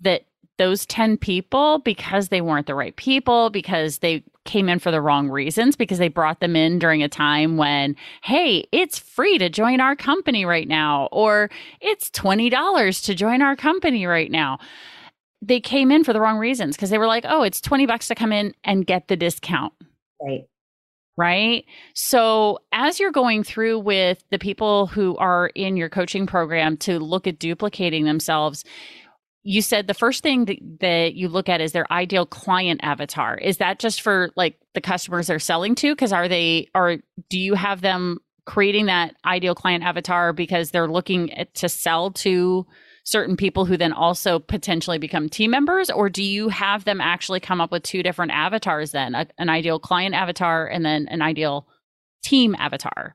that 0.00 0.24
those 0.58 0.84
10 0.86 1.16
people, 1.16 1.78
because 1.78 2.28
they 2.28 2.40
weren't 2.40 2.66
the 2.66 2.74
right 2.74 2.96
people, 2.96 3.48
because 3.48 3.98
they 3.98 4.24
came 4.44 4.68
in 4.68 4.78
for 4.78 4.90
the 4.90 5.00
wrong 5.00 5.28
reasons, 5.28 5.76
because 5.76 5.98
they 5.98 6.08
brought 6.08 6.40
them 6.40 6.56
in 6.56 6.78
during 6.78 7.02
a 7.02 7.08
time 7.08 7.56
when, 7.56 7.94
hey, 8.22 8.66
it's 8.72 8.98
free 8.98 9.38
to 9.38 9.48
join 9.48 9.80
our 9.80 9.94
company 9.94 10.44
right 10.44 10.66
now, 10.66 11.08
or 11.12 11.50
it's 11.80 12.10
$20 12.10 13.04
to 13.04 13.14
join 13.14 13.40
our 13.40 13.54
company 13.54 14.06
right 14.06 14.30
now. 14.30 14.58
They 15.40 15.60
came 15.60 15.90
in 15.90 16.04
for 16.04 16.12
the 16.12 16.20
wrong 16.20 16.38
reasons 16.38 16.76
because 16.76 16.90
they 16.90 16.98
were 16.98 17.06
like, 17.06 17.24
oh, 17.26 17.42
it's 17.42 17.60
20 17.60 17.86
bucks 17.86 18.08
to 18.08 18.14
come 18.14 18.32
in 18.32 18.54
and 18.64 18.86
get 18.86 19.08
the 19.08 19.16
discount. 19.16 19.72
Right 20.20 20.48
right? 21.18 21.64
So, 21.94 22.60
as 22.72 23.00
you're 23.00 23.10
going 23.10 23.42
through 23.42 23.80
with 23.80 24.22
the 24.30 24.38
people 24.38 24.86
who 24.86 25.16
are 25.16 25.48
in 25.48 25.76
your 25.76 25.90
coaching 25.90 26.26
program 26.26 26.76
to 26.78 27.00
look 27.00 27.26
at 27.26 27.40
duplicating 27.40 28.04
themselves, 28.04 28.64
you 29.42 29.60
said 29.60 29.88
the 29.88 29.94
first 29.94 30.22
thing 30.22 30.44
that, 30.44 30.58
that 30.80 31.14
you 31.14 31.28
look 31.28 31.48
at 31.48 31.60
is 31.60 31.72
their 31.72 31.90
ideal 31.92 32.24
client 32.24 32.80
avatar. 32.84 33.36
Is 33.36 33.56
that 33.56 33.80
just 33.80 34.00
for 34.00 34.30
like 34.36 34.58
the 34.74 34.80
customers 34.80 35.26
they're 35.26 35.40
selling 35.40 35.74
to? 35.76 35.92
Because 35.92 36.12
are 36.12 36.28
they, 36.28 36.68
or 36.74 36.98
do 37.28 37.38
you 37.38 37.54
have 37.54 37.80
them 37.80 38.18
creating 38.46 38.86
that 38.86 39.16
ideal 39.24 39.54
client 39.54 39.82
avatar 39.82 40.32
because 40.32 40.70
they're 40.70 40.88
looking 40.88 41.32
at, 41.32 41.52
to 41.54 41.68
sell 41.68 42.12
to 42.12 42.64
certain 43.08 43.36
people 43.36 43.64
who 43.64 43.76
then 43.76 43.92
also 43.92 44.38
potentially 44.38 44.98
become 44.98 45.28
team 45.28 45.50
members? 45.50 45.90
Or 45.90 46.10
do 46.10 46.22
you 46.22 46.48
have 46.50 46.84
them 46.84 47.00
actually 47.00 47.40
come 47.40 47.60
up 47.60 47.72
with 47.72 47.82
two 47.82 48.02
different 48.02 48.32
avatars 48.32 48.92
then, 48.92 49.14
a, 49.14 49.26
an 49.38 49.48
ideal 49.48 49.78
client 49.78 50.14
avatar 50.14 50.66
and 50.66 50.84
then 50.84 51.08
an 51.08 51.22
ideal 51.22 51.66
team 52.22 52.54
avatar? 52.58 53.14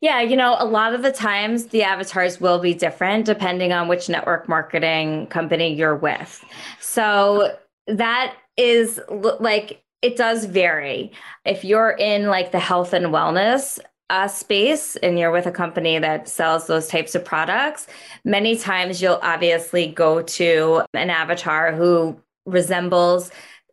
Yeah, 0.00 0.20
you 0.20 0.36
know, 0.36 0.56
a 0.58 0.66
lot 0.66 0.94
of 0.94 1.02
the 1.02 1.12
times 1.12 1.66
the 1.68 1.82
avatars 1.82 2.40
will 2.40 2.58
be 2.58 2.74
different 2.74 3.24
depending 3.24 3.72
on 3.72 3.88
which 3.88 4.08
network 4.08 4.48
marketing 4.48 5.26
company 5.28 5.74
you're 5.74 5.96
with. 5.96 6.44
So 6.80 7.56
that 7.86 8.36
is 8.58 9.00
like, 9.08 9.82
it 10.02 10.16
does 10.16 10.44
vary. 10.44 11.12
If 11.46 11.64
you're 11.64 11.90
in 11.90 12.26
like 12.26 12.52
the 12.52 12.60
health 12.60 12.92
and 12.92 13.06
wellness 13.06 13.78
uh, 14.10 14.28
space 14.28 14.96
and 14.96 15.18
you're 15.18 15.32
with 15.32 15.46
a 15.46 15.52
company 15.52 15.98
that 15.98 16.28
sells 16.28 16.66
those 16.66 16.88
types 16.88 17.14
of 17.14 17.24
products, 17.24 17.86
many 18.24 18.56
times 18.56 19.02
you'll 19.02 19.18
obviously 19.22 19.88
go 19.88 20.22
to 20.22 20.82
an 20.94 21.10
avatar 21.10 21.72
who 21.72 22.20
resembles 22.44 23.30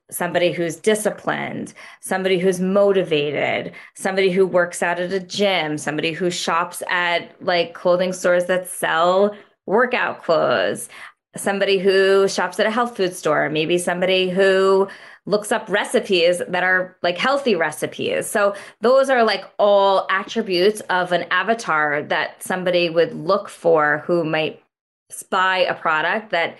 somebody 0.10 0.52
who's 0.52 0.76
disciplined, 0.76 1.74
somebody 2.02 2.38
who's 2.38 2.60
motivated, 2.60 3.74
somebody 3.96 4.30
who 4.32 4.46
works 4.46 4.84
out 4.84 5.00
at 5.00 5.12
a 5.12 5.19
gym, 5.19 5.78
somebody 5.78 6.12
who 6.12 6.30
shops 6.30 6.84
at 6.89 7.36
like 7.41 7.74
clothing 7.74 8.13
stores 8.13 8.46
that 8.46 8.67
sell 8.67 9.36
workout 9.65 10.24
clothes, 10.24 10.89
somebody 11.36 11.80
who 11.80 12.28
shops 12.28 12.60
at 12.60 12.65
a 12.65 12.72
health 12.72 12.96
food 12.96 13.15
store, 13.15 13.50
maybe 13.50 13.78
somebody 13.78 14.30
who 14.30 14.88
looks 15.26 15.52
up 15.52 15.67
recipes 15.69 16.41
that 16.48 16.63
are 16.63 16.98
like 17.02 17.17
healthy 17.17 17.56
recipes. 17.56 18.28
So 18.28 18.56
those 18.82 19.10
are 19.10 19.24
like 19.24 19.46
all 19.58 20.06
attributes 20.10 20.82
of 20.89 21.12
an 21.12 21.26
avatar 21.32 22.04
that 22.04 22.43
somebody 22.43 22.89
would 22.89 23.13
look 23.13 23.50
for 23.50 24.04
who 24.06 24.24
might 24.24 24.62
spy 25.10 25.60
a 25.60 25.74
product 25.74 26.32
that 26.32 26.58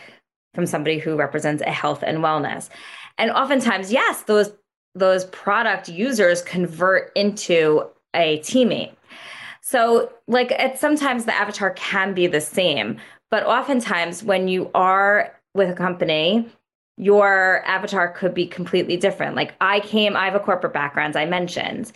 from 0.54 0.66
somebody 0.66 0.98
who 0.98 1.16
represents 1.16 1.62
a 1.64 1.72
health 1.72 2.04
and 2.06 2.20
wellness. 2.20 2.70
And 3.18 3.32
oftentimes, 3.32 3.92
yes, 3.92 4.24
those 4.24 4.54
those 4.96 5.26
product 5.26 5.90
users 5.90 6.42
convert 6.44 7.12
into 7.16 7.84
a 8.14 8.40
teammate. 8.40 8.94
So, 9.62 10.12
like, 10.28 10.52
it, 10.52 10.78
sometimes 10.78 11.26
the 11.26 11.34
avatar 11.34 11.72
can 11.72 12.14
be 12.14 12.28
the 12.28 12.42
same, 12.42 13.00
but 13.34 13.48
oftentimes 13.48 14.24
when 14.24 14.48
you 14.48 14.70
are 14.76 15.36
with 15.56 15.68
a 15.68 15.74
company, 15.74 16.48
your 16.98 17.64
avatar 17.66 18.14
could 18.14 18.32
be 18.32 18.46
completely 18.46 18.96
different. 18.96 19.36
Like, 19.36 19.56
I 19.60 19.80
came, 19.80 20.16
I 20.16 20.26
have 20.26 20.36
a 20.36 20.40
corporate 20.40 20.72
background, 20.72 21.16
as 21.16 21.16
I 21.16 21.26
mentioned. 21.26 21.92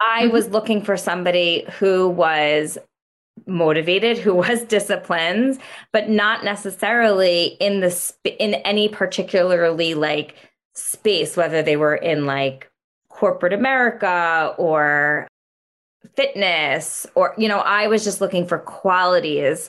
I 0.00 0.24
mm-hmm. 0.24 0.32
was 0.32 0.48
looking 0.48 0.82
for 0.82 0.96
somebody 0.96 1.64
who 1.78 2.08
was 2.08 2.78
motivated 3.46 4.18
who 4.18 4.34
was 4.46 4.64
disciplined 4.64 5.60
but 5.92 6.08
not 6.08 6.44
necessarily 6.44 7.56
in 7.60 7.78
the 7.78 7.90
sp- 7.94 8.34
in 8.40 8.54
any 8.54 8.88
particularly 8.88 9.94
like 9.94 10.34
space, 10.74 11.36
whether 11.36 11.62
they 11.62 11.76
were 11.76 11.94
in 11.94 12.26
like 12.26 12.68
corporate 13.08 13.52
America 13.52 14.52
or 14.58 15.28
fitness, 16.16 17.06
or, 17.14 17.34
you 17.38 17.46
know, 17.46 17.60
I 17.60 17.86
was 17.86 18.02
just 18.02 18.20
looking 18.20 18.48
for 18.48 18.58
qualities 18.58 19.68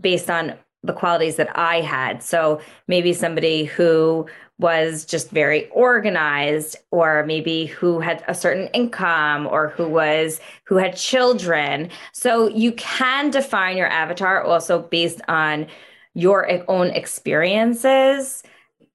based 0.00 0.30
on 0.30 0.54
the 0.82 0.92
qualities 0.92 1.36
that 1.36 1.56
I 1.58 1.82
had. 1.82 2.22
So 2.22 2.60
maybe 2.88 3.12
somebody 3.12 3.64
who 3.64 4.26
was 4.58 5.04
just 5.04 5.30
very 5.30 5.68
organized 5.70 6.76
or 6.90 7.24
maybe 7.26 7.66
who 7.66 8.00
had 8.00 8.22
a 8.28 8.34
certain 8.34 8.68
income 8.68 9.46
or 9.46 9.68
who 9.70 9.88
was 9.88 10.40
who 10.64 10.76
had 10.76 10.96
children. 10.96 11.90
So 12.12 12.48
you 12.48 12.72
can 12.72 13.30
define 13.30 13.76
your 13.76 13.88
avatar 13.88 14.42
also 14.42 14.80
based 14.80 15.20
on 15.28 15.66
your 16.14 16.62
own 16.68 16.88
experiences 16.88 18.42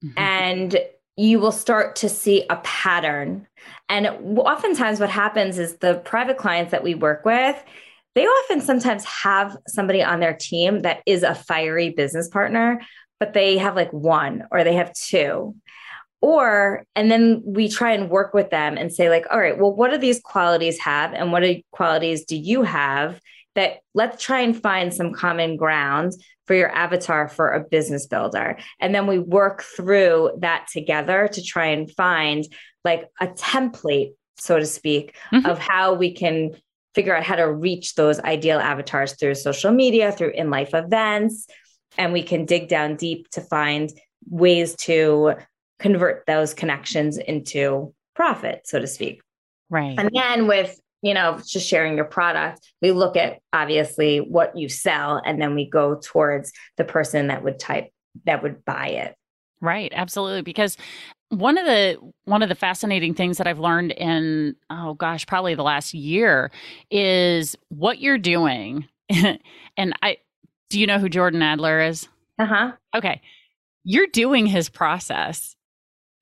mm-hmm. 0.04 0.18
and 0.18 0.78
you 1.16 1.40
will 1.40 1.52
start 1.52 1.96
to 1.96 2.08
see 2.08 2.44
a 2.50 2.56
pattern. 2.56 3.46
And 3.88 4.06
oftentimes, 4.38 5.00
what 5.00 5.10
happens 5.10 5.58
is 5.58 5.76
the 5.76 5.94
private 6.04 6.36
clients 6.36 6.72
that 6.72 6.82
we 6.82 6.94
work 6.94 7.24
with, 7.24 7.56
they 8.16 8.26
often 8.26 8.60
sometimes 8.60 9.04
have 9.04 9.56
somebody 9.68 10.02
on 10.02 10.18
their 10.18 10.34
team 10.34 10.82
that 10.82 11.02
is 11.06 11.22
a 11.22 11.36
fiery 11.36 11.90
business 11.90 12.28
partner, 12.28 12.80
but 13.20 13.32
they 13.32 13.58
have 13.58 13.76
like 13.76 13.92
one 13.92 14.42
or 14.50 14.64
they 14.64 14.74
have 14.74 14.92
two. 14.94 15.54
Or, 16.20 16.84
and 16.96 17.08
then 17.08 17.42
we 17.44 17.68
try 17.68 17.92
and 17.92 18.10
work 18.10 18.34
with 18.34 18.50
them 18.50 18.76
and 18.76 18.92
say, 18.92 19.10
like, 19.10 19.26
all 19.30 19.38
right, 19.38 19.56
well, 19.56 19.72
what 19.72 19.92
do 19.92 19.98
these 19.98 20.18
qualities 20.18 20.80
have? 20.80 21.12
And 21.12 21.30
what 21.30 21.44
qualities 21.70 22.24
do 22.24 22.36
you 22.36 22.62
have? 22.62 23.20
that 23.56 23.78
let's 23.94 24.22
try 24.22 24.40
and 24.40 24.62
find 24.62 24.94
some 24.94 25.12
common 25.12 25.56
ground 25.56 26.12
for 26.46 26.54
your 26.54 26.70
avatar 26.70 27.26
for 27.26 27.50
a 27.50 27.64
business 27.64 28.06
builder. 28.06 28.56
And 28.78 28.94
then 28.94 29.08
we 29.08 29.18
work 29.18 29.62
through 29.62 30.38
that 30.40 30.68
together 30.70 31.28
to 31.32 31.42
try 31.42 31.68
and 31.68 31.90
find 31.90 32.44
like 32.84 33.08
a 33.20 33.26
template, 33.26 34.12
so 34.36 34.58
to 34.58 34.66
speak, 34.66 35.16
mm-hmm. 35.32 35.46
of 35.46 35.58
how 35.58 35.94
we 35.94 36.12
can 36.12 36.52
figure 36.96 37.14
out 37.14 37.22
how 37.22 37.36
to 37.36 37.52
reach 37.52 37.94
those 37.94 38.18
ideal 38.20 38.58
avatars 38.58 39.12
through 39.12 39.34
social 39.34 39.70
media, 39.70 40.10
through 40.10 40.30
in 40.30 40.48
life 40.48 40.72
events. 40.72 41.46
And 41.98 42.12
we 42.14 42.22
can 42.22 42.46
dig 42.46 42.68
down 42.68 42.96
deep 42.96 43.28
to 43.32 43.42
find 43.42 43.90
ways 44.28 44.74
to 44.76 45.34
convert 45.78 46.24
those 46.26 46.54
connections 46.54 47.18
into 47.18 47.94
profit, 48.14 48.62
so 48.64 48.80
to 48.80 48.86
speak. 48.86 49.20
Right. 49.68 49.98
And 49.98 50.10
then 50.14 50.46
with, 50.46 50.80
you 51.02 51.12
know, 51.12 51.38
just 51.46 51.68
sharing 51.68 51.96
your 51.96 52.06
product, 52.06 52.66
we 52.80 52.92
look 52.92 53.16
at 53.16 53.40
obviously 53.52 54.18
what 54.18 54.56
you 54.56 54.70
sell 54.70 55.20
and 55.22 55.40
then 55.40 55.54
we 55.54 55.68
go 55.68 56.00
towards 56.02 56.50
the 56.78 56.84
person 56.84 57.26
that 57.26 57.44
would 57.44 57.58
type 57.58 57.90
that 58.24 58.42
would 58.42 58.64
buy 58.64 58.88
it. 58.88 59.14
Right, 59.60 59.92
absolutely 59.94 60.42
because 60.42 60.78
one 61.30 61.58
of 61.58 61.66
the 61.66 61.98
one 62.24 62.42
of 62.42 62.48
the 62.48 62.54
fascinating 62.54 63.14
things 63.14 63.38
that 63.38 63.46
I've 63.46 63.58
learned 63.58 63.92
in 63.92 64.56
oh 64.70 64.94
gosh, 64.94 65.26
probably 65.26 65.54
the 65.54 65.62
last 65.62 65.94
year 65.94 66.50
is 66.90 67.56
what 67.68 67.98
you're 67.98 68.18
doing. 68.18 68.86
and 69.10 69.92
I 70.02 70.18
do 70.70 70.80
you 70.80 70.86
know 70.86 70.98
who 70.98 71.08
Jordan 71.08 71.42
Adler 71.42 71.80
is? 71.80 72.08
Uh-huh. 72.38 72.72
Okay. 72.94 73.20
You're 73.84 74.08
doing 74.08 74.46
his 74.46 74.68
process. 74.68 75.56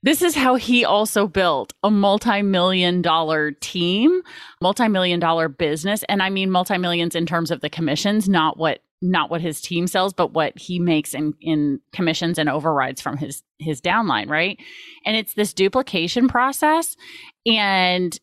This 0.03 0.21
is 0.21 0.35
how 0.35 0.57
he 0.57 0.85
also 0.85 1.27
built 1.27 1.73
a 1.83 1.91
multi-million 1.91 3.01
dollar 3.01 3.53
team, 3.53 4.21
multi-million 4.61 5.19
dollar 5.19 5.49
business, 5.49 6.05
and 6.11 6.23
I 6.23 6.29
mean 6.29 6.51
multi-millions 6.51 7.15
in 7.15 7.25
terms 7.25 7.51
of 7.51 7.63
the 7.63 7.71
commissions, 7.71 8.29
not 8.29 8.59
what 8.59 8.83
not 9.05 9.31
what 9.31 9.41
his 9.41 9.61
team 9.61 9.87
sells, 9.87 10.13
but 10.15 10.33
what 10.33 10.59
he 10.59 10.79
makes 10.79 11.15
in 11.15 11.35
in 11.41 11.81
commissions 11.93 12.39
and 12.39 12.49
overrides 12.49 13.01
from 13.01 13.17
his 13.17 13.43
his 13.59 13.81
downline, 13.81 14.29
right? 14.29 14.59
And 15.05 15.17
it's 15.17 15.35
this 15.35 15.53
duplication 15.53 16.27
process 16.27 16.97
and 17.47 18.19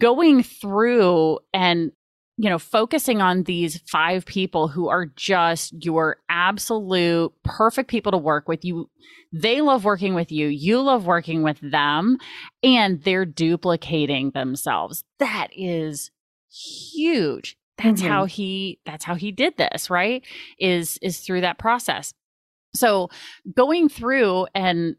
going 0.00 0.42
through 0.42 1.40
and 1.52 1.90
you 2.36 2.48
know 2.48 2.58
focusing 2.58 3.20
on 3.20 3.42
these 3.42 3.80
five 3.88 4.24
people 4.24 4.68
who 4.68 4.88
are 4.88 5.06
just 5.16 5.84
your 5.84 6.18
absolute 6.28 7.32
perfect 7.42 7.90
people 7.90 8.12
to 8.12 8.18
work 8.18 8.48
with. 8.48 8.64
You 8.64 8.88
they 9.32 9.60
love 9.60 9.84
working 9.84 10.14
with 10.14 10.30
you. 10.30 10.46
You 10.46 10.80
love 10.80 11.06
working 11.06 11.42
with 11.42 11.58
them 11.60 12.18
and 12.62 13.02
they're 13.02 13.26
duplicating 13.26 14.30
themselves. 14.30 15.02
That 15.18 15.48
is 15.52 16.12
huge 16.48 17.56
that's 17.76 18.00
mm-hmm. 18.00 18.10
how 18.10 18.24
he 18.24 18.78
that's 18.84 19.04
how 19.04 19.14
he 19.14 19.32
did 19.32 19.56
this 19.56 19.90
right 19.90 20.24
is 20.58 20.98
is 21.02 21.20
through 21.20 21.42
that 21.42 21.58
process. 21.58 22.12
So 22.74 23.10
going 23.54 23.88
through 23.88 24.46
and 24.54 24.96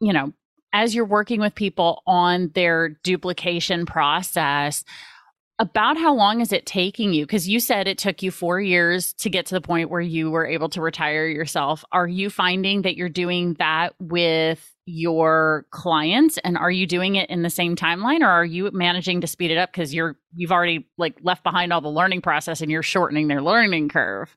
you 0.00 0.12
know 0.12 0.32
as 0.72 0.94
you're 0.94 1.04
working 1.04 1.40
with 1.40 1.54
people 1.54 2.02
on 2.06 2.50
their 2.54 2.88
duplication 2.88 3.84
process 3.84 4.84
about 5.58 5.98
how 5.98 6.14
long 6.14 6.40
is 6.40 6.50
it 6.50 6.64
taking 6.64 7.12
you? 7.12 7.24
Because 7.24 7.46
you 7.46 7.60
said 7.60 7.86
it 7.86 7.98
took 7.98 8.22
you 8.22 8.30
4 8.30 8.60
years 8.60 9.12
to 9.14 9.30
get 9.30 9.46
to 9.46 9.54
the 9.54 9.60
point 9.60 9.90
where 9.90 10.00
you 10.00 10.30
were 10.30 10.46
able 10.46 10.70
to 10.70 10.80
retire 10.80 11.26
yourself. 11.28 11.84
Are 11.92 12.08
you 12.08 12.30
finding 12.30 12.82
that 12.82 12.96
you're 12.96 13.10
doing 13.10 13.54
that 13.54 13.94
with 14.00 14.71
your 14.86 15.66
clients 15.70 16.38
and 16.38 16.58
are 16.58 16.70
you 16.70 16.86
doing 16.86 17.16
it 17.16 17.30
in 17.30 17.42
the 17.42 17.50
same 17.50 17.76
timeline 17.76 18.20
or 18.20 18.28
are 18.28 18.44
you 18.44 18.70
managing 18.72 19.20
to 19.20 19.26
speed 19.26 19.50
it 19.50 19.58
up? 19.58 19.70
Because 19.70 19.94
you're 19.94 20.16
you've 20.34 20.52
already 20.52 20.88
like 20.98 21.16
left 21.22 21.44
behind 21.44 21.72
all 21.72 21.80
the 21.80 21.88
learning 21.88 22.20
process 22.20 22.60
and 22.60 22.70
you're 22.70 22.82
shortening 22.82 23.28
their 23.28 23.42
learning 23.42 23.88
curve. 23.88 24.34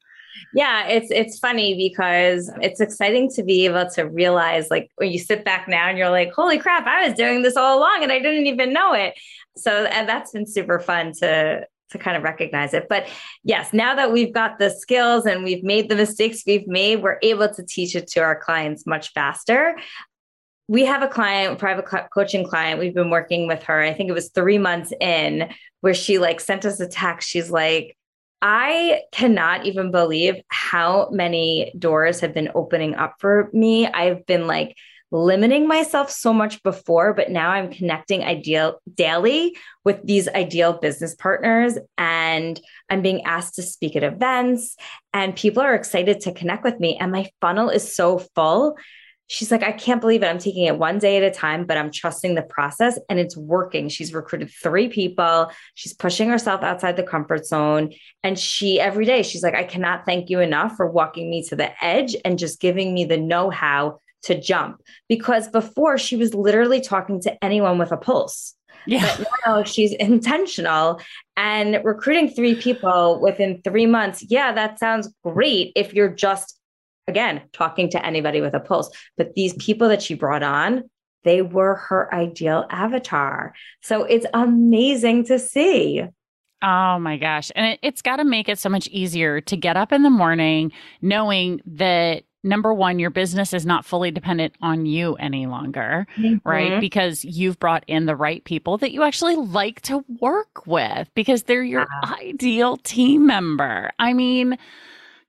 Yeah 0.54 0.88
it's 0.88 1.10
it's 1.12 1.40
funny 1.40 1.76
because 1.76 2.52
it's 2.62 2.82
exciting 2.82 3.32
to 3.32 3.44
be 3.44 3.66
able 3.66 3.90
to 3.92 4.04
realize 4.04 4.70
like 4.70 4.92
when 4.98 5.10
you 5.10 5.18
sit 5.18 5.46
back 5.46 5.68
now 5.68 5.88
and 5.88 5.98
you're 5.98 6.10
like 6.10 6.34
holy 6.34 6.60
crap 6.60 6.86
i 6.86 7.08
was 7.08 7.18
doing 7.18 7.42
this 7.42 7.56
all 7.56 7.80
along 7.80 8.04
and 8.04 8.12
i 8.12 8.20
didn't 8.20 8.46
even 8.48 8.74
know 8.74 8.94
it. 8.94 9.16
So 9.58 9.86
and 9.86 10.08
that's 10.08 10.32
been 10.32 10.46
super 10.46 10.80
fun 10.80 11.14
to 11.20 11.66
to 11.92 11.98
kind 11.98 12.18
of 12.18 12.24
recognize 12.24 12.74
it. 12.74 12.88
But 12.90 13.08
yes, 13.44 13.72
now 13.72 13.96
that 13.96 14.12
we've 14.12 14.34
got 14.34 14.60
the 14.60 14.70
skills 14.72 15.26
and 15.26 15.44
we've 15.44 15.64
made 15.64 15.88
the 15.88 15.96
mistakes 15.96 16.44
we've 16.46 16.68
made, 16.68 17.02
we're 17.02 17.20
able 17.22 17.48
to 17.54 17.64
teach 17.64 17.96
it 17.96 18.08
to 18.08 18.22
our 18.22 18.36
clients 18.36 18.86
much 18.86 19.14
faster 19.14 19.76
we 20.68 20.86
have 20.86 21.04
a 21.04 21.08
client, 21.08 21.60
private 21.60 21.86
coaching 22.14 22.44
client. 22.44 22.80
We've 22.80 22.94
been 22.94 23.12
working 23.12 23.48
with 23.48 23.64
her. 23.64 23.82
I 23.82 23.94
think 23.94 24.10
it 24.10 24.14
was 24.14 24.30
three 24.30 24.58
months 24.58 24.92
in 25.00 25.50
where 25.82 25.94
she 25.94 26.18
like 26.18 26.40
sent 26.40 26.66
us 26.66 26.80
a 26.80 26.88
text. 26.88 27.30
She's 27.30 27.52
like, 27.52 27.96
I 28.42 29.02
cannot 29.12 29.66
even 29.66 29.92
believe 29.92 30.36
how 30.50 31.10
many 31.12 31.74
doors 31.78 32.20
have 32.20 32.34
been 32.34 32.52
opening 32.56 32.96
up 32.96 33.16
for 33.20 33.50
me. 33.54 33.88
I've 33.88 34.26
been 34.26 34.48
like 34.48 34.76
limiting 35.12 35.68
myself 35.68 36.10
so 36.10 36.34
much 36.34 36.62
before, 36.64 37.14
but 37.14 37.30
now 37.30 37.52
I'm 37.52 37.72
connecting 37.72 38.24
ideal 38.24 38.82
daily 38.92 39.56
with 39.84 40.00
these 40.04 40.28
ideal 40.28 40.74
business 40.74 41.16
partners 41.16 41.78
and 41.98 42.60
I'm 42.90 43.02
being 43.02 43.24
asked 43.24 43.56
to 43.56 43.64
speak 43.64 43.96
at 43.96 44.04
events 44.04 44.76
and 45.14 45.36
people 45.36 45.62
are 45.62 45.76
excited 45.76 46.22
to 46.22 46.34
connect 46.34 46.64
with 46.64 46.80
me 46.80 46.98
and 46.98 47.12
my 47.12 47.30
funnel 47.40 47.70
is 47.70 47.96
so 47.96 48.20
full 48.36 48.76
she's 49.28 49.52
like, 49.52 49.64
I 49.64 49.72
can't 49.72 50.02
believe 50.02 50.24
it. 50.24 50.28
I'm 50.28 50.38
taking 50.38 50.66
it 50.66 50.78
one 50.78 51.00
day 51.00 51.18
at 51.18 51.24
a 51.24 51.32
time, 51.32 51.66
but 51.66 51.78
I'm 51.78 51.92
trusting 51.92 52.36
the 52.36 52.44
process 52.44 53.00
and 53.10 53.20
it's 53.20 53.36
working. 53.36 53.90
She's 53.90 54.14
recruited 54.14 54.52
three 54.52 54.88
people. 54.88 55.52
She's 55.74 55.94
pushing 55.94 56.30
herself 56.30 56.64
outside 56.64 56.96
the 56.96 57.04
comfort 57.04 57.46
zone. 57.46 57.94
And 58.24 58.38
she, 58.38 58.80
every 58.80 59.06
day, 59.06 59.24
she's 59.24 59.44
like, 59.44 59.56
I 59.56 59.64
cannot 59.64 60.06
thank 60.06 60.30
you 60.30 60.40
enough 60.40 60.76
for 60.76 60.90
walking 60.90 61.30
me 61.30 61.44
to 61.44 61.56
the 61.56 61.72
edge 61.84 62.16
and 62.24 62.38
just 62.38 62.60
giving 62.60 62.94
me 62.94 63.06
the 63.06 63.18
know 63.18 63.50
how 63.50 64.00
to 64.24 64.40
jump. 64.40 64.82
Because 65.10 65.48
before 65.48 65.98
she 65.98 66.16
was 66.16 66.34
literally 66.34 66.82
talking 66.82 67.22
to 67.22 67.44
anyone 67.44 67.78
with 67.78 67.92
a 67.92 67.98
pulse. 67.98 68.54
Yeah. 68.86 69.16
But 69.18 69.28
now 69.46 69.64
she's 69.64 69.94
intentional 70.00 71.02
and 71.36 71.82
recruiting 71.84 72.30
three 72.30 72.56
people 72.56 73.20
within 73.20 73.62
three 73.64 73.88
months. 73.88 74.24
Yeah, 74.30 74.54
that 74.54 74.78
sounds 74.78 75.12
great 75.24 75.72
if 75.76 75.94
you're 75.94 76.10
just 76.10 76.60
again, 77.08 77.42
talking 77.54 77.90
to 77.92 78.06
anybody 78.06 78.42
with 78.42 78.54
a 78.54 78.60
pulse. 78.60 78.90
But 79.18 79.36
these 79.36 79.54
people 79.54 79.90
that 79.90 80.02
she 80.02 80.14
brought 80.14 80.44
on, 80.44 80.90
they 81.24 81.42
were 81.42 81.76
her 81.76 82.14
ideal 82.14 82.66
avatar. 82.70 83.54
So 83.82 84.04
it's 84.04 84.26
amazing 84.34 85.26
to 85.26 85.40
see. 85.40 86.04
Oh 86.62 87.00
my 87.00 87.18
gosh. 87.18 87.52
And 87.56 87.78
it, 87.82 87.94
has 87.94 88.02
got 88.02 88.18
to 88.18 88.24
make 88.24 88.50
it 88.50 88.60
so 88.60 88.70
much 88.70 88.88
easier 88.88 89.42
to 89.42 89.58
get 89.58 89.78
up 89.78 89.92
in 89.92 90.04
the 90.04 90.10
morning 90.10 90.72
knowing 91.02 91.62
that 91.66 92.24
number 92.44 92.74
one, 92.74 93.00
your 93.00 93.10
business 93.10 93.54
is 93.54 93.66
not 93.66 93.86
fully 93.86 94.12
dependent 94.12 94.56
on 94.62 94.86
you 94.86 95.16
any 95.16 95.48
longer, 95.48 96.08
mm-hmm. 96.16 96.48
right? 96.48 96.80
Because 96.80 97.26
you've 97.26 97.60
brought 97.60 97.84
in 97.88 98.06
the 98.06 98.16
right 98.16 98.44
people 98.46 98.78
that 98.78 98.92
you 98.92 99.04
actually 99.04 99.36
like 99.36 99.82
to 99.82 100.06
work 100.20 100.66
with 100.66 101.10
because 101.16 101.44
they're 101.44 101.64
your 101.64 101.88
ideal 102.04 102.78
team 102.78 103.26
member. 103.26 103.92
I 104.00 104.14
mean, 104.14 104.58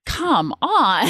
come 0.07 0.55
on. 0.63 1.07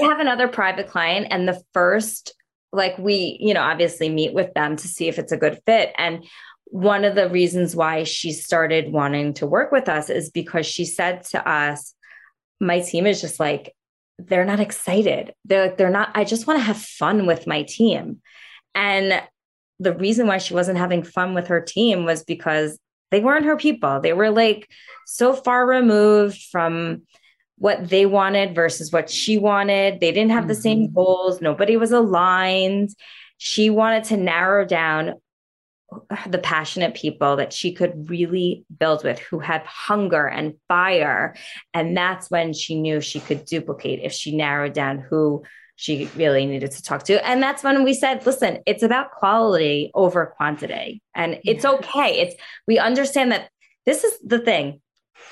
we 0.00 0.06
have 0.08 0.20
another 0.20 0.48
private 0.48 0.88
client, 0.88 1.26
and 1.30 1.46
the 1.46 1.60
first, 1.74 2.34
like, 2.72 2.96
we, 2.96 3.36
you 3.40 3.52
know, 3.52 3.62
obviously 3.62 4.08
meet 4.08 4.32
with 4.32 4.54
them 4.54 4.76
to 4.76 4.88
see 4.88 5.08
if 5.08 5.18
it's 5.18 5.32
a 5.32 5.36
good 5.36 5.60
fit. 5.66 5.92
And 5.98 6.24
one 6.66 7.04
of 7.04 7.14
the 7.14 7.28
reasons 7.28 7.76
why 7.76 8.04
she 8.04 8.32
started 8.32 8.90
wanting 8.92 9.34
to 9.34 9.46
work 9.46 9.70
with 9.70 9.88
us 9.88 10.08
is 10.08 10.30
because 10.30 10.66
she 10.66 10.84
said 10.84 11.24
to 11.24 11.46
us, 11.46 11.94
My 12.60 12.80
team 12.80 13.06
is 13.06 13.20
just 13.20 13.38
like, 13.38 13.74
they're 14.18 14.44
not 14.44 14.60
excited. 14.60 15.34
They're, 15.44 15.66
like, 15.66 15.76
they're 15.76 15.90
not, 15.90 16.10
I 16.14 16.24
just 16.24 16.46
want 16.46 16.58
to 16.60 16.64
have 16.64 16.78
fun 16.78 17.26
with 17.26 17.46
my 17.46 17.64
team. 17.64 18.22
And 18.74 19.22
the 19.80 19.92
reason 19.92 20.26
why 20.26 20.38
she 20.38 20.54
wasn't 20.54 20.78
having 20.78 21.02
fun 21.02 21.34
with 21.34 21.48
her 21.48 21.60
team 21.60 22.04
was 22.04 22.24
because 22.24 22.78
they 23.10 23.20
weren't 23.20 23.46
her 23.46 23.56
people. 23.56 24.00
They 24.00 24.12
were 24.12 24.30
like 24.30 24.68
so 25.06 25.34
far 25.34 25.66
removed 25.66 26.42
from 26.50 27.02
what 27.56 27.88
they 27.88 28.06
wanted 28.06 28.54
versus 28.54 28.92
what 28.92 29.08
she 29.08 29.38
wanted. 29.38 30.00
They 30.00 30.12
didn't 30.12 30.32
have 30.32 30.42
mm-hmm. 30.42 30.48
the 30.48 30.54
same 30.54 30.78
mm-hmm. 30.84 30.94
goals. 30.94 31.40
Nobody 31.40 31.76
was 31.76 31.92
aligned. 31.92 32.90
She 33.38 33.70
wanted 33.70 34.04
to 34.04 34.16
narrow 34.16 34.64
down 34.64 35.14
the 36.26 36.38
passionate 36.38 36.94
people 36.94 37.36
that 37.36 37.52
she 37.52 37.72
could 37.72 38.10
really 38.10 38.64
build 38.78 39.04
with 39.04 39.18
who 39.18 39.38
had 39.38 39.62
hunger 39.64 40.26
and 40.26 40.54
fire. 40.66 41.36
And 41.72 41.96
that's 41.96 42.30
when 42.30 42.52
she 42.52 42.80
knew 42.80 43.00
she 43.00 43.20
could 43.20 43.44
duplicate 43.44 44.00
if 44.02 44.12
she 44.12 44.36
narrowed 44.36 44.72
down 44.72 44.98
who 44.98 45.44
she 45.76 46.08
really 46.16 46.46
needed 46.46 46.70
to 46.72 46.82
talk 46.82 47.04
to. 47.04 47.24
And 47.26 47.42
that's 47.42 47.62
when 47.62 47.82
we 47.84 47.94
said, 47.94 48.24
listen, 48.26 48.60
it's 48.66 48.82
about 48.82 49.12
quality 49.12 49.90
over 49.94 50.26
quantity. 50.36 51.02
And 51.14 51.40
it's 51.44 51.64
okay. 51.64 52.20
It's 52.20 52.36
we 52.66 52.78
understand 52.78 53.32
that 53.32 53.50
this 53.86 54.04
is 54.04 54.18
the 54.24 54.38
thing 54.38 54.80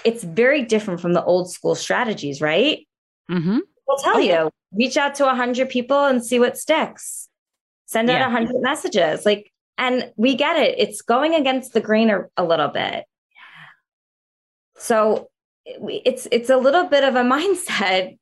it's 0.04 0.24
very 0.24 0.62
different 0.62 1.00
from 1.00 1.12
the 1.12 1.24
old 1.24 1.50
school 1.50 1.74
strategies, 1.74 2.40
right? 2.40 2.86
Mm-hmm. 3.30 3.58
We'll 3.86 3.98
tell 3.98 4.18
okay. 4.18 4.28
you, 4.28 4.50
reach 4.72 4.96
out 4.96 5.14
to 5.16 5.24
100 5.24 5.68
people 5.68 6.04
and 6.04 6.24
see 6.24 6.38
what 6.38 6.56
sticks. 6.56 7.28
Send 7.86 8.10
out 8.10 8.18
yeah. 8.18 8.32
100 8.32 8.60
messages. 8.60 9.26
Like, 9.26 9.52
and 9.78 10.12
we 10.16 10.34
get 10.34 10.56
it. 10.56 10.78
It's 10.78 11.02
going 11.02 11.34
against 11.34 11.72
the 11.72 11.80
grain 11.80 12.10
a, 12.10 12.24
a 12.36 12.44
little 12.44 12.68
bit. 12.68 13.04
So 14.76 15.28
it's 15.64 16.26
it's 16.32 16.50
a 16.50 16.56
little 16.56 16.84
bit 16.84 17.04
of 17.04 17.14
a 17.14 17.22
mindset 17.22 18.18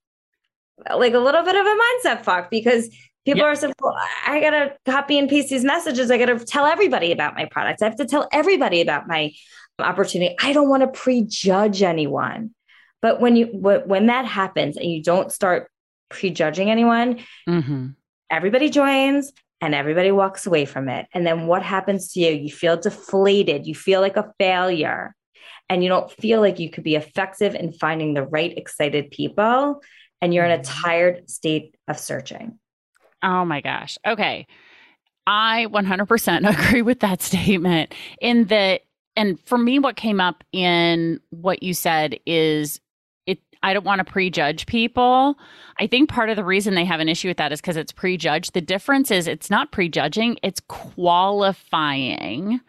like 0.95 1.15
a 1.15 1.19
little 1.19 1.43
bit 1.43 1.57
of 1.57 1.67
a 1.67 1.79
mindset 1.79 2.25
fuck 2.25 2.51
because 2.51 2.89
people 3.25 3.43
are 3.43 3.55
saying, 3.55 3.73
well, 3.81 3.97
I 4.27 4.41
gotta 4.41 4.77
copy 4.87 5.19
and 5.19 5.29
paste 5.29 5.51
these 5.51 5.65
messages. 5.65 6.11
I 6.11 6.19
gotta 6.19 6.39
tell 6.39 6.67
everybody 6.67 7.13
about 7.13 7.35
my 7.35 7.47
products. 7.47 7.83
I 7.83 7.87
have 7.87 7.97
to 7.97 8.07
tell 8.07 8.29
everybody 8.33 8.81
about 8.81 9.09
my 9.09 9.33
opportunity. 9.79 10.37
I 10.41 10.53
don't 10.53 10.69
want 10.69 10.83
to 10.83 10.89
prejudge 10.89 11.83
anyone. 11.83 12.55
But 13.03 13.21
when 13.21 13.37
you 13.37 13.47
when 13.47 14.07
that 14.07 14.27
happens 14.27 14.77
and 14.77 14.91
you 14.91 15.03
don't 15.03 15.33
start 15.33 15.71
prejudging 16.11 16.71
anyone, 16.71 17.21
mm-hmm. 17.49 17.89
everybody 18.31 18.69
joins 18.69 19.33
and 19.61 19.75
everybody 19.75 20.11
walks 20.11 20.47
away 20.47 20.65
from 20.65 20.89
it. 20.89 21.07
And 21.13 21.27
then 21.27 21.47
what 21.47 21.63
happens 21.63 22.13
to 22.13 22.21
you? 22.21 22.33
You 22.33 22.51
feel 22.51 22.77
deflated. 22.77 23.67
You 23.67 23.75
feel 23.75 24.01
like 24.01 24.17
a 24.17 24.33
failure. 24.39 25.15
And 25.69 25.83
you 25.83 25.89
don't 25.89 26.11
feel 26.11 26.41
like 26.41 26.59
you 26.59 26.71
could 26.71 26.85
be 26.85 26.97
effective 26.97 27.55
in 27.55 27.73
finding 27.73 28.15
the 28.15 28.25
right 28.25 28.57
excited 28.57 29.11
people. 29.11 29.83
And 30.21 30.35
you're 30.35 30.45
in 30.45 30.51
a 30.51 30.63
mm-hmm. 30.63 30.83
tired 30.83 31.31
state 31.31 31.75
of 31.89 31.99
searching. 31.99 32.59
Oh 33.23 33.45
my 33.45 33.61
gosh. 33.61 33.99
Okay. 34.07 34.47
I 35.27 35.67
100% 35.71 36.69
agree 36.69 36.83
with 36.83 37.01
that 37.01 37.23
statement 37.23 37.95
in 38.21 38.45
that 38.47 38.83
and 39.17 39.39
for 39.45 39.59
me 39.59 39.79
what 39.79 39.97
came 39.97 40.21
up 40.21 40.45
in 40.53 41.21
what 41.31 41.63
you 41.63 41.75
said 41.75 42.19
is 42.27 42.81
it 43.27 43.39
I 43.63 43.75
don't 43.75 43.85
want 43.85 43.99
to 43.99 44.11
prejudge 44.11 44.67
people. 44.67 45.37
I 45.79 45.87
think 45.87 46.09
part 46.09 46.31
of 46.31 46.37
the 46.37 46.45
reason 46.45 46.75
they 46.75 46.85
have 46.85 47.01
an 47.01 47.09
issue 47.09 47.29
with 47.29 47.37
that 47.37 47.53
is 47.53 47.61
cuz 47.61 47.77
it's 47.77 47.93
prejudged. 47.93 48.55
The 48.55 48.61
difference 48.61 49.11
is 49.11 49.27
it's 49.27 49.51
not 49.51 49.73
prejudging, 49.73 50.39
it's 50.43 50.61
qualifying 50.69 52.61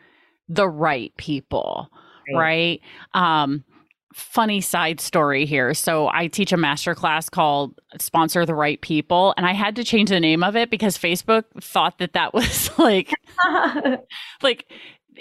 the 0.49 0.67
right 0.67 1.15
people, 1.17 1.89
right? 2.33 2.35
right? 2.35 2.81
Um 3.13 3.63
funny 4.13 4.61
side 4.61 4.99
story 4.99 5.45
here. 5.45 5.73
So 5.73 6.09
I 6.13 6.27
teach 6.27 6.51
a 6.51 6.57
master 6.57 6.95
class 6.95 7.29
called 7.29 7.79
Sponsor 7.99 8.45
the 8.45 8.55
Right 8.55 8.79
People, 8.81 9.33
and 9.37 9.45
I 9.45 9.53
had 9.53 9.75
to 9.77 9.83
change 9.83 10.09
the 10.09 10.19
name 10.19 10.43
of 10.43 10.55
it 10.55 10.69
because 10.69 10.97
Facebook 10.97 11.45
thought 11.61 11.97
that 11.99 12.13
that 12.13 12.33
was 12.33 12.77
like, 12.77 13.13
like 14.41 14.65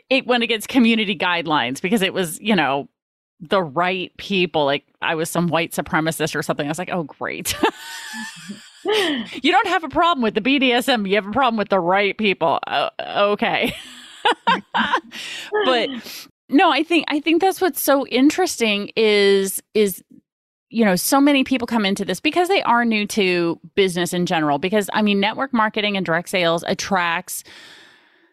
it 0.09 0.27
went 0.27 0.43
against 0.43 0.69
community 0.69 1.17
guidelines 1.17 1.81
because 1.81 2.03
it 2.03 2.13
was, 2.13 2.41
you 2.41 2.55
know, 2.55 2.89
the 3.41 3.63
right 3.63 4.15
people. 4.17 4.65
Like 4.65 4.85
I 5.01 5.15
was 5.15 5.31
some 5.31 5.49
white 5.49 5.73
supremacist 5.73 6.35
or 6.35 6.43
something. 6.43 6.67
I 6.67 6.71
was 6.71 6.79
like, 6.79 6.91
oh, 6.93 7.05
great. 7.05 7.57
you 8.85 9.53
don't 9.53 9.69
have 9.69 9.85
a 9.85 9.89
problem 9.89 10.23
with 10.23 10.35
the 10.35 10.41
BDSM. 10.41 11.09
You 11.09 11.17
have 11.17 11.27
a 11.27 11.33
problem 11.33 11.57
with 11.57 11.69
the 11.69 11.81
right 11.81 12.17
people. 12.17 12.61
Uh, 12.67 12.91
okay. 13.01 13.75
but 15.65 15.89
no, 16.51 16.71
I 16.71 16.83
think 16.83 17.05
I 17.09 17.21
think 17.21 17.41
that's 17.41 17.61
what's 17.61 17.81
so 17.81 18.07
interesting 18.09 18.91
is 18.97 19.63
is 19.75 20.03
you 20.69 20.85
know 20.85 20.97
so 20.97 21.21
many 21.21 21.45
people 21.45 21.67
come 21.67 21.87
into 21.87 22.05
this 22.05 22.21
because 22.21 22.49
they 22.49 22.63
are 22.63 22.85
new 22.85 23.07
to 23.09 23.59
business 23.75 24.13
in 24.13 24.27
general 24.27 24.59
because 24.59 24.91
I 24.93 25.03
mean 25.03 25.21
network 25.21 25.53
marketing 25.53 25.97
and 25.97 26.05
direct 26.05 26.29
sales 26.29 26.65
attracts 26.67 27.45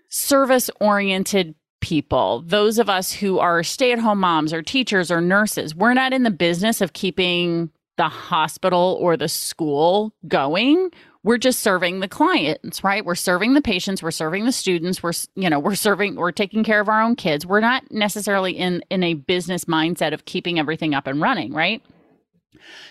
service 0.10 0.70
oriented 0.80 1.56
people 1.80 2.44
those 2.48 2.80
of 2.80 2.90
us 2.90 3.14
who 3.14 3.40
are 3.40 3.64
stay 3.64 3.92
at 3.92 4.00
home 4.00 4.20
moms 4.20 4.54
or 4.54 4.62
teachers 4.62 5.12
or 5.12 5.22
nurses. 5.22 5.76
We're 5.76 5.94
not 5.94 6.14
in 6.14 6.24
the 6.24 6.32
business 6.32 6.82
of 6.82 6.94
keeping 6.94 7.70
the 7.98 8.10
hospital 8.10 8.98
or 9.02 9.18
the 9.18 9.28
school 9.28 10.14
going 10.28 10.92
we're 11.28 11.38
just 11.38 11.60
serving 11.60 12.00
the 12.00 12.08
clients 12.08 12.86
right? 12.86 13.04
We're 13.04 13.16
serving 13.16 13.54
the 13.54 13.62
patients 13.62 14.02
we're 14.02 14.12
serving 14.12 14.46
the 14.46 14.54
students 14.54 15.04
we're 15.04 15.12
you 15.36 15.50
know 15.50 15.60
we're 15.60 15.76
serving 15.76 16.16
we're 16.16 16.32
taking 16.32 16.64
care 16.64 16.80
of 16.80 16.88
our 16.88 17.02
own 17.02 17.18
kids. 17.18 17.46
We're 17.46 17.60
not 17.60 17.84
necessarily 17.92 18.54
in 18.54 18.82
in 18.90 19.04
a 19.04 19.14
business 19.14 19.66
mindset 19.66 20.14
of 20.14 20.24
keeping 20.24 20.58
everything 20.58 20.94
up 20.94 21.06
and 21.06 21.22
running 21.22 21.54
right? 21.54 21.84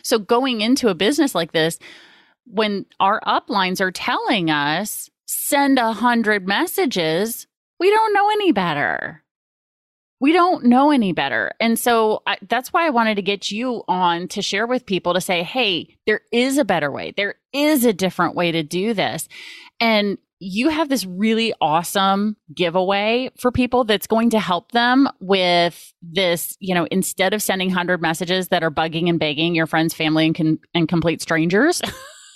So 0.03 0.19
going 0.19 0.61
into 0.61 0.89
a 0.89 0.95
business 0.95 1.35
like 1.35 1.53
this 1.53 1.79
when 2.45 2.85
our 3.01 3.23
uplines 3.27 3.81
are 3.81 3.91
telling 3.91 4.51
us 4.51 5.09
send 5.25 5.79
a 5.79 5.95
hundred 5.95 6.47
messages 6.47 7.47
we 7.81 7.91
don't 7.91 8.13
know 8.13 8.29
any 8.29 8.53
better 8.53 9.23
we 10.21 10.33
don't 10.33 10.65
know 10.65 10.91
any 10.91 11.13
better. 11.13 11.53
And 11.61 11.79
so 11.79 12.23
I, 12.27 12.39
that's 12.49 12.73
why 12.73 12.87
I 12.87 12.91
wanted 12.91 13.17
to 13.17 13.23
get 13.23 13.51
you 13.51 13.83
on 13.87 14.29
to 14.29 14.43
share 14.43 14.67
with 14.67 14.87
people 14.87 15.15
to 15.15 15.21
say, 15.21 15.43
hey, 15.43 15.97
there 16.07 16.23
is 16.33 16.59
a 16.59 16.65
better 16.65 16.91
way. 16.91 17.13
There 17.17 17.35
is 17.53 17.85
a 17.85 17.93
different 17.93 18.35
way 18.35 18.51
to 18.53 18.63
do 18.63 18.95
this. 18.95 19.29
And 19.79 20.19
you 20.39 20.69
have 20.69 20.89
this 20.89 21.07
really 21.07 21.55
awesome 21.61 22.37
giveaway 22.55 23.31
for 23.39 23.51
people 23.51 23.85
that's 23.85 24.07
going 24.07 24.31
to 24.31 24.39
help 24.39 24.73
them 24.73 25.09
with 25.21 25.95
this, 26.03 26.57
you 26.61 26.75
know, 26.75 26.87
instead 26.91 27.33
of 27.33 27.43
sending 27.43 27.69
100 27.69 28.03
messages 28.03 28.49
that 28.49 28.63
are 28.63 28.71
bugging 28.71 29.09
and 29.09 29.19
begging 29.19 29.55
your 29.55 29.67
friends, 29.67 29.95
family, 29.95 30.27
and, 30.27 30.35
con- 30.35 30.59
and 30.75 30.89
complete 30.89 31.23
strangers. 31.23 31.81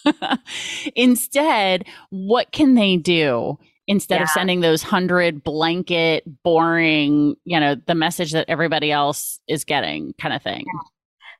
Instead, 0.96 1.84
what 2.08 2.52
can 2.52 2.74
they 2.74 2.96
do 2.96 3.58
instead 3.90 4.16
yeah. 4.16 4.22
of 4.22 4.28
sending 4.30 4.60
those 4.60 4.84
hundred 4.84 5.42
blanket, 5.42 6.22
boring, 6.44 7.34
you 7.44 7.58
know, 7.58 7.74
the 7.74 7.94
message 7.96 8.30
that 8.32 8.48
everybody 8.48 8.92
else 8.92 9.40
is 9.48 9.64
getting 9.64 10.14
kind 10.14 10.32
of 10.32 10.40
thing. 10.40 10.64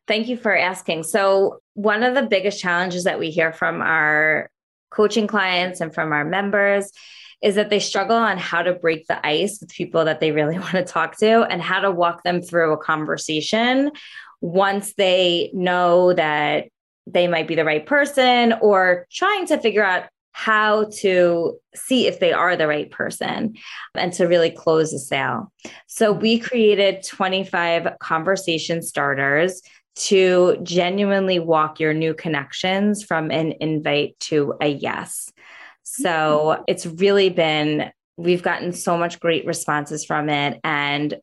Thank 0.09 0.27
you 0.27 0.37
for 0.37 0.57
asking. 0.57 1.05
So, 1.05 1.61
one 1.75 2.03
of 2.03 2.15
the 2.15 2.23
biggest 2.23 2.61
challenges 2.61 3.05
that 3.05 3.21
we 3.21 3.31
hear 3.31 3.53
from 3.53 3.81
our 3.81 4.51
coaching 4.91 5.29
clients 5.29 5.81
and 5.81 5.95
from 5.95 6.13
our 6.13 6.25
members 6.25 6.91
is 7.41 7.55
that 7.55 7.71
they 7.71 7.79
struggle 7.79 8.17
on 8.17 8.37
how 8.37 8.63
to 8.63 8.73
break 8.73 9.07
the 9.07 9.25
ice 9.25 9.61
with 9.61 9.71
people 9.71 10.05
that 10.07 10.19
they 10.19 10.33
really 10.33 10.59
want 10.59 10.73
to 10.73 10.85
talk 10.85 11.17
to 11.19 11.45
and 11.45 11.63
how 11.63 11.79
to 11.79 11.91
walk 11.91 12.25
them 12.25 12.43
through 12.43 12.73
a 12.73 12.77
conversation 12.77 13.93
once 14.41 14.95
they 14.95 15.51
know 15.55 16.13
that 16.15 16.67
they 17.07 17.29
might 17.29 17.47
be 17.47 17.55
the 17.55 17.65
right 17.65 17.87
person 17.87 18.55
or 18.61 19.07
trying 19.13 19.47
to 19.47 19.59
figure 19.59 19.85
out 19.85 20.05
how 20.33 20.85
to 20.99 21.59
see 21.75 22.07
if 22.07 22.21
they 22.21 22.33
are 22.33 22.57
the 22.57 22.69
right 22.69 22.91
person 22.91 23.55
and 23.95 24.13
to 24.13 24.27
really 24.27 24.51
close 24.51 24.93
the 24.93 24.99
sale. 24.99 25.53
So 25.87 26.13
we 26.13 26.39
created 26.39 27.05
25 27.05 27.99
conversation 28.01 28.83
starters 28.83 29.61
to 29.97 30.57
genuinely 30.63 31.39
walk 31.39 31.81
your 31.81 31.93
new 31.93 32.15
connections 32.15 33.03
from 33.03 33.31
an 33.31 33.55
invite 33.61 34.19
to 34.21 34.55
a 34.61 34.69
yes. 34.69 35.31
So 35.83 36.63
it's 36.69 36.87
really 36.87 37.29
been, 37.29 37.91
we've 38.17 38.43
gotten 38.43 38.73
so 38.73 38.97
much 38.97 39.19
great 39.19 39.45
responses 39.47 40.05
from 40.05 40.29
it 40.29 40.61
and 40.63 41.17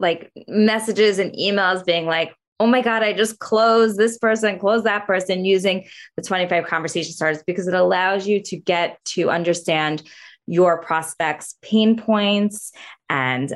like 0.00 0.32
messages 0.48 1.18
and 1.18 1.32
emails 1.32 1.84
being 1.84 2.06
like, 2.06 2.34
oh 2.60 2.66
my 2.66 2.80
God, 2.80 3.02
I 3.02 3.12
just 3.12 3.38
closed 3.38 3.98
this 3.98 4.18
person, 4.18 4.58
close 4.58 4.84
that 4.84 5.06
person 5.06 5.44
using 5.44 5.86
the 6.16 6.22
25 6.22 6.66
conversation 6.66 7.12
starters 7.12 7.42
because 7.46 7.66
it 7.66 7.74
allows 7.74 8.26
you 8.26 8.42
to 8.44 8.56
get 8.56 9.02
to 9.06 9.30
understand 9.30 10.02
your 10.46 10.80
prospects' 10.82 11.56
pain 11.62 11.96
points 11.96 12.72
and, 13.08 13.54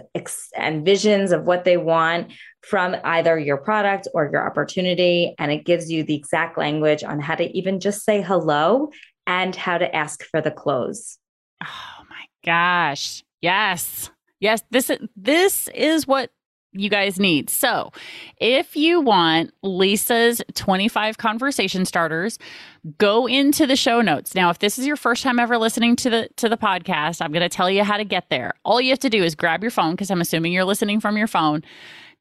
and 0.57 0.85
visions 0.85 1.33
of 1.33 1.45
what 1.45 1.65
they 1.65 1.77
want 1.77 2.33
from 2.63 2.97
either 3.05 3.39
your 3.39 3.59
product 3.59 4.09
or 4.15 4.29
your 4.33 4.47
opportunity. 4.47 5.35
And 5.39 5.53
it 5.53 5.65
gives 5.65 5.91
you 5.91 6.03
the 6.03 6.15
exact 6.15 6.59
language 6.59 7.05
on 7.05 7.21
how 7.21 7.35
to 7.35 7.57
even 7.57 7.81
just 7.81 8.05
say 8.05 8.23
hello 8.23 8.91
and 9.27 9.55
how 9.55 9.79
to 9.79 9.95
ask 9.95 10.25
for 10.25 10.41
the 10.41 10.51
close. 10.51 11.19
Oh 11.63 12.05
my 12.09 12.25
gosh. 12.45 13.23
Yes. 13.41 14.11
Yes, 14.41 14.63
this 14.71 14.91
this 15.17 15.69
is 15.75 16.07
what 16.07 16.31
you 16.79 16.89
guys 16.89 17.19
need. 17.19 17.51
So, 17.51 17.93
if 18.39 18.77
you 18.77 19.01
want 19.01 19.53
Lisa's 19.63 20.41
25 20.55 21.19
conversation 21.19 21.85
starters, 21.85 22.39
go 22.99 23.27
into 23.27 23.67
the 23.67 23.77
show 23.77 24.01
notes. 24.01 24.35
Now, 24.35 24.51
if 24.51 24.59
this 24.61 24.79
is 24.79 24.87
your 24.87 24.97
first 24.97 25.23
time 25.23 25.39
ever 25.39 25.59
listening 25.59 25.97
to 25.97 26.11
the 26.11 26.29
to 26.37 26.49
the 26.49 26.57
podcast, 26.57 27.21
I'm 27.21 27.33
going 27.33 27.43
to 27.43 27.49
tell 27.49 27.71
you 27.71 27.85
how 27.85 27.97
to 27.97 28.05
get 28.05 28.31
there. 28.31 28.55
All 28.65 28.81
you 28.81 28.91
have 28.91 28.99
to 29.01 29.11
do 29.11 29.23
is 29.23 29.35
grab 29.35 29.63
your 29.63 29.71
phone 29.71 29.93
because 29.93 30.11
I'm 30.11 30.21
assuming 30.21 30.53
you're 30.53 30.65
listening 30.65 31.01
from 31.01 31.17
your 31.17 31.27
phone. 31.27 31.63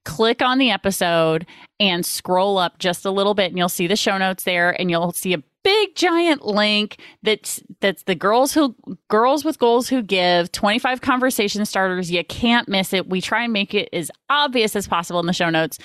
Click 0.05 0.41
on 0.41 0.57
the 0.57 0.71
episode 0.71 1.45
and 1.79 2.05
scroll 2.05 2.57
up 2.57 2.79
just 2.79 3.05
a 3.05 3.11
little 3.11 3.33
bit 3.33 3.49
and 3.51 3.57
you'll 3.57 3.67
see 3.69 3.87
the 3.87 3.97
show 3.97 4.17
notes 4.17 4.43
there 4.43 4.79
and 4.79 4.89
you'll 4.89 5.11
see 5.11 5.33
a 5.33 5.43
big 5.67 5.95
giant 5.95 6.45
link 6.45 6.97
that's 7.23 7.61
that's 7.81 8.03
the 8.03 8.15
girls 8.15 8.53
who 8.53 8.73
girls 9.09 9.43
with 9.43 9.59
goals 9.59 9.89
who 9.89 10.01
give 10.01 10.49
25 10.53 11.01
conversation 11.01 11.65
starters 11.65 12.09
you 12.09 12.23
can't 12.23 12.69
miss 12.69 12.93
it. 12.93 13.09
We 13.09 13.19
try 13.19 13.43
and 13.43 13.51
make 13.51 13.73
it 13.73 13.89
as 13.91 14.09
obvious 14.29 14.77
as 14.77 14.87
possible 14.87 15.19
in 15.19 15.25
the 15.25 15.33
show 15.33 15.49
notes 15.49 15.77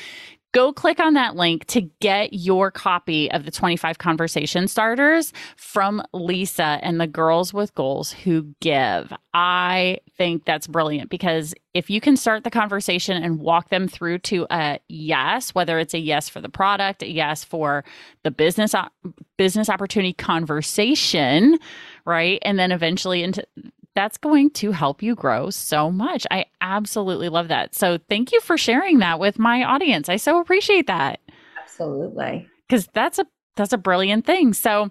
go 0.52 0.72
click 0.72 1.00
on 1.00 1.14
that 1.14 1.34
link 1.34 1.64
to 1.66 1.80
get 2.00 2.32
your 2.34 2.70
copy 2.70 3.30
of 3.32 3.44
the 3.44 3.50
25 3.50 3.98
conversation 3.98 4.68
starters 4.68 5.32
from 5.56 6.02
Lisa 6.12 6.78
and 6.82 7.00
the 7.00 7.06
girls 7.06 7.54
with 7.54 7.74
goals 7.74 8.12
who 8.12 8.54
give. 8.60 9.12
I 9.32 9.98
think 10.16 10.44
that's 10.44 10.66
brilliant 10.66 11.08
because 11.08 11.54
if 11.72 11.88
you 11.88 12.00
can 12.00 12.16
start 12.16 12.44
the 12.44 12.50
conversation 12.50 13.22
and 13.22 13.38
walk 13.38 13.70
them 13.70 13.88
through 13.88 14.18
to 14.18 14.46
a 14.50 14.78
yes, 14.88 15.54
whether 15.54 15.78
it's 15.78 15.94
a 15.94 15.98
yes 15.98 16.28
for 16.28 16.40
the 16.40 16.50
product, 16.50 17.02
a 17.02 17.10
yes 17.10 17.44
for 17.44 17.82
the 18.22 18.30
business 18.30 18.74
uh, 18.74 18.88
business 19.38 19.70
opportunity 19.70 20.12
conversation, 20.12 21.58
right? 22.04 22.38
And 22.42 22.58
then 22.58 22.72
eventually 22.72 23.22
into 23.22 23.44
that's 23.94 24.18
going 24.18 24.50
to 24.50 24.72
help 24.72 25.02
you 25.02 25.14
grow 25.14 25.50
so 25.50 25.90
much. 25.90 26.26
I 26.30 26.46
absolutely 26.60 27.28
love 27.28 27.48
that. 27.48 27.74
So 27.74 27.98
thank 28.08 28.32
you 28.32 28.40
for 28.40 28.56
sharing 28.56 28.98
that 28.98 29.18
with 29.18 29.38
my 29.38 29.62
audience. 29.64 30.08
I 30.08 30.16
so 30.16 30.40
appreciate 30.40 30.86
that. 30.86 31.20
Absolutely. 31.62 32.48
Because 32.68 32.88
that's 32.94 33.18
a 33.18 33.26
that's 33.56 33.72
a 33.72 33.78
brilliant 33.78 34.24
thing. 34.24 34.54
So, 34.54 34.90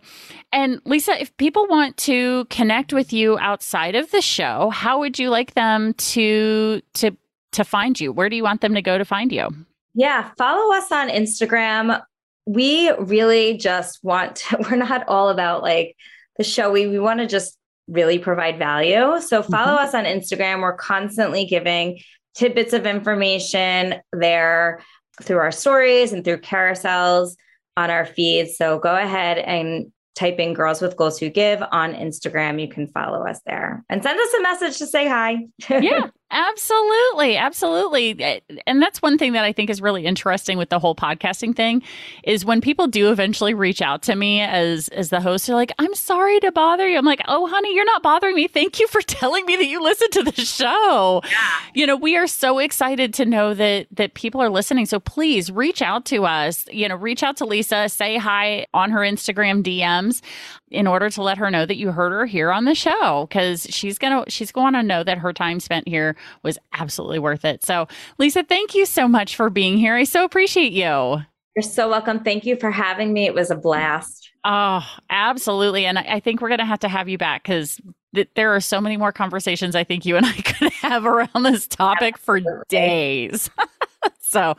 and 0.51 0.81
Lisa, 0.85 1.19
if 1.19 1.35
people 1.37 1.65
want 1.67 1.97
to 1.97 2.45
connect 2.51 2.93
with 2.93 3.11
you 3.11 3.39
outside 3.39 3.95
of 3.95 4.11
the 4.11 4.21
show, 4.21 4.69
how 4.69 4.99
would 4.99 5.17
you 5.17 5.29
like 5.29 5.55
them 5.55 5.93
to 5.95 6.81
to 6.95 7.17
to 7.53 7.63
find 7.63 7.99
you? 7.99 8.11
Where 8.11 8.29
do 8.29 8.35
you 8.35 8.43
want 8.43 8.61
them 8.61 8.75
to 8.75 8.81
go 8.81 8.97
to 8.97 9.05
find 9.05 9.31
you? 9.31 9.49
Yeah, 9.93 10.29
follow 10.37 10.75
us 10.75 10.91
on 10.91 11.09
Instagram. 11.09 12.01
We 12.45 12.91
really 12.91 13.57
just 13.57 14.03
want 14.03 14.37
to, 14.37 14.57
we're 14.69 14.77
not 14.77 15.07
all 15.07 15.29
about 15.29 15.63
like 15.63 15.95
the 16.37 16.43
show. 16.43 16.71
We 16.71 16.87
we 16.87 16.99
want 16.99 17.19
to 17.19 17.27
just 17.27 17.57
really 17.87 18.19
provide 18.19 18.57
value. 18.57 19.19
So 19.21 19.43
follow 19.43 19.77
mm-hmm. 19.77 19.85
us 19.85 19.95
on 19.95 20.05
Instagram. 20.05 20.61
We're 20.61 20.75
constantly 20.75 21.45
giving 21.45 21.99
tidbits 22.35 22.73
of 22.73 22.85
information 22.85 23.95
there 24.13 24.81
through 25.21 25.37
our 25.37 25.51
stories 25.51 26.13
and 26.13 26.23
through 26.23 26.39
carousels 26.39 27.35
on 27.77 27.89
our 27.89 28.05
feeds. 28.05 28.57
So 28.57 28.79
go 28.79 28.95
ahead 28.95 29.37
and 29.37 29.91
type 30.15 30.39
in 30.39 30.53
Girls 30.53 30.81
with 30.81 30.97
Goals 30.97 31.19
Who 31.19 31.29
Give 31.29 31.61
on 31.71 31.93
Instagram. 31.93 32.61
You 32.61 32.67
can 32.67 32.87
follow 32.87 33.25
us 33.25 33.39
there 33.45 33.83
and 33.89 34.03
send 34.03 34.19
us 34.19 34.33
a 34.33 34.41
message 34.41 34.77
to 34.79 34.87
say 34.87 35.07
hi. 35.07 35.47
yeah, 35.69 36.07
absolutely. 36.31 37.37
Absolutely. 37.37 38.23
Eh, 38.23 38.39
and 38.65 38.81
that's 38.81 39.01
one 39.01 39.17
thing 39.17 39.33
that 39.33 39.43
I 39.43 39.53
think 39.53 39.69
is 39.69 39.81
really 39.81 40.05
interesting 40.05 40.57
with 40.57 40.69
the 40.69 40.79
whole 40.79 40.95
podcasting 40.95 41.55
thing 41.55 41.83
is 42.23 42.45
when 42.45 42.61
people 42.61 42.87
do 42.87 43.11
eventually 43.11 43.53
reach 43.53 43.81
out 43.81 44.01
to 44.03 44.15
me 44.15 44.41
as 44.41 44.87
as 44.89 45.09
the 45.09 45.21
host, 45.21 45.47
they're 45.47 45.55
like, 45.55 45.73
I'm 45.77 45.93
sorry 45.93 46.39
to 46.39 46.51
bother 46.51 46.87
you. 46.87 46.97
I'm 46.97 47.05
like, 47.05 47.21
oh 47.27 47.47
honey, 47.47 47.75
you're 47.75 47.85
not 47.85 48.01
bothering 48.01 48.35
me. 48.35 48.47
Thank 48.47 48.79
you 48.79 48.87
for 48.87 49.01
telling 49.07 49.45
me 49.45 49.55
that 49.57 49.67
you 49.67 49.83
listen 49.83 50.09
to 50.11 50.23
the 50.23 50.41
show. 50.45 51.21
Yeah. 51.29 51.59
You 51.73 51.85
know, 51.87 51.95
we 51.95 52.17
are 52.17 52.27
so 52.27 52.59
excited 52.59 53.13
to 53.15 53.25
know 53.25 53.53
that 53.53 53.87
that 53.91 54.13
people 54.13 54.41
are 54.41 54.49
listening. 54.49 54.85
So 54.85 54.99
please 54.99 55.51
reach 55.51 55.81
out 55.81 56.05
to 56.05 56.25
us. 56.25 56.65
You 56.71 56.87
know, 56.87 56.95
reach 56.95 57.23
out 57.23 57.37
to 57.37 57.45
Lisa, 57.45 57.89
say 57.89 58.17
hi 58.17 58.65
on 58.73 58.91
her 58.91 59.01
Instagram 59.01 59.63
DMs 59.63 60.21
in 60.71 60.87
order 60.87 61.09
to 61.09 61.21
let 61.21 61.37
her 61.37 61.51
know 61.51 61.65
that 61.65 61.77
you 61.77 61.91
heard 61.91 62.11
her 62.11 62.25
here 62.25 62.51
on 62.51 62.65
the 62.65 62.73
show 62.73 63.27
because 63.29 63.67
she's 63.69 63.97
gonna 63.97 64.23
she's 64.27 64.51
going 64.51 64.73
to 64.73 64.81
know 64.81 65.03
that 65.03 65.17
her 65.17 65.33
time 65.33 65.59
spent 65.59 65.87
here 65.87 66.15
was 66.43 66.57
absolutely 66.73 67.19
worth 67.19 67.45
it. 67.45 67.63
So, 67.63 67.87
Lisa, 68.17 68.43
thank 68.43 68.73
you 68.73 68.85
so 68.85 69.07
much 69.07 69.35
for 69.35 69.49
being 69.49 69.77
here. 69.77 69.95
I 69.95 70.05
so 70.05 70.23
appreciate 70.23 70.71
you. 70.71 71.21
You're 71.55 71.63
so 71.63 71.89
welcome. 71.89 72.23
Thank 72.23 72.45
you 72.45 72.55
for 72.55 72.71
having 72.71 73.11
me. 73.11 73.25
It 73.25 73.33
was 73.33 73.51
a 73.51 73.55
blast. 73.55 74.31
Oh, 74.45 74.81
absolutely. 75.09 75.85
And 75.85 75.99
I 75.99 76.19
think 76.19 76.41
we're 76.41 76.47
going 76.47 76.59
to 76.59 76.65
have 76.65 76.79
to 76.79 76.87
have 76.87 77.09
you 77.09 77.17
back 77.17 77.43
because 77.43 77.79
th- 78.15 78.29
there 78.35 78.55
are 78.55 78.61
so 78.61 78.79
many 78.79 78.97
more 78.97 79.11
conversations 79.11 79.75
I 79.75 79.83
think 79.83 80.05
you 80.05 80.15
and 80.15 80.25
I 80.25 80.33
could 80.45 80.71
have 80.73 81.05
around 81.05 81.43
this 81.43 81.67
topic 81.67 82.15
absolutely. 82.15 82.51
for 82.51 82.65
days. 82.69 83.49
so, 84.21 84.55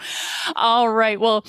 all 0.55 0.91
right. 0.91 1.19
Well, 1.19 1.45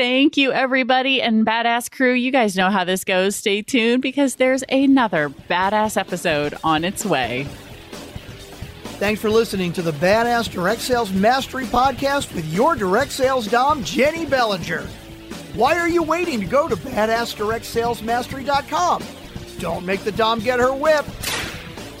Thank 0.00 0.36
you, 0.38 0.50
everybody, 0.50 1.20
and 1.20 1.44
Badass 1.44 1.92
Crew. 1.92 2.14
You 2.14 2.32
guys 2.32 2.56
know 2.56 2.70
how 2.70 2.84
this 2.84 3.04
goes. 3.04 3.36
Stay 3.36 3.60
tuned 3.60 4.00
because 4.00 4.36
there's 4.36 4.64
another 4.70 5.28
badass 5.28 5.98
episode 5.98 6.54
on 6.64 6.84
its 6.84 7.04
way. 7.04 7.46
Thanks 8.96 9.20
for 9.20 9.28
listening 9.28 9.74
to 9.74 9.82
the 9.82 9.92
Badass 9.92 10.50
Direct 10.50 10.80
Sales 10.80 11.12
Mastery 11.12 11.66
Podcast 11.66 12.34
with 12.34 12.50
your 12.50 12.76
direct 12.76 13.12
sales 13.12 13.46
dom, 13.46 13.84
Jenny 13.84 14.24
Bellinger. 14.24 14.86
Why 15.52 15.78
are 15.78 15.90
you 15.90 16.02
waiting 16.02 16.40
to 16.40 16.46
go 16.46 16.66
to 16.66 16.76
badassdirectsalesmastery.com? 16.76 19.02
Don't 19.58 19.84
make 19.84 20.00
the 20.00 20.12
dom 20.12 20.40
get 20.40 20.60
her 20.60 20.72
whip. 20.72 21.04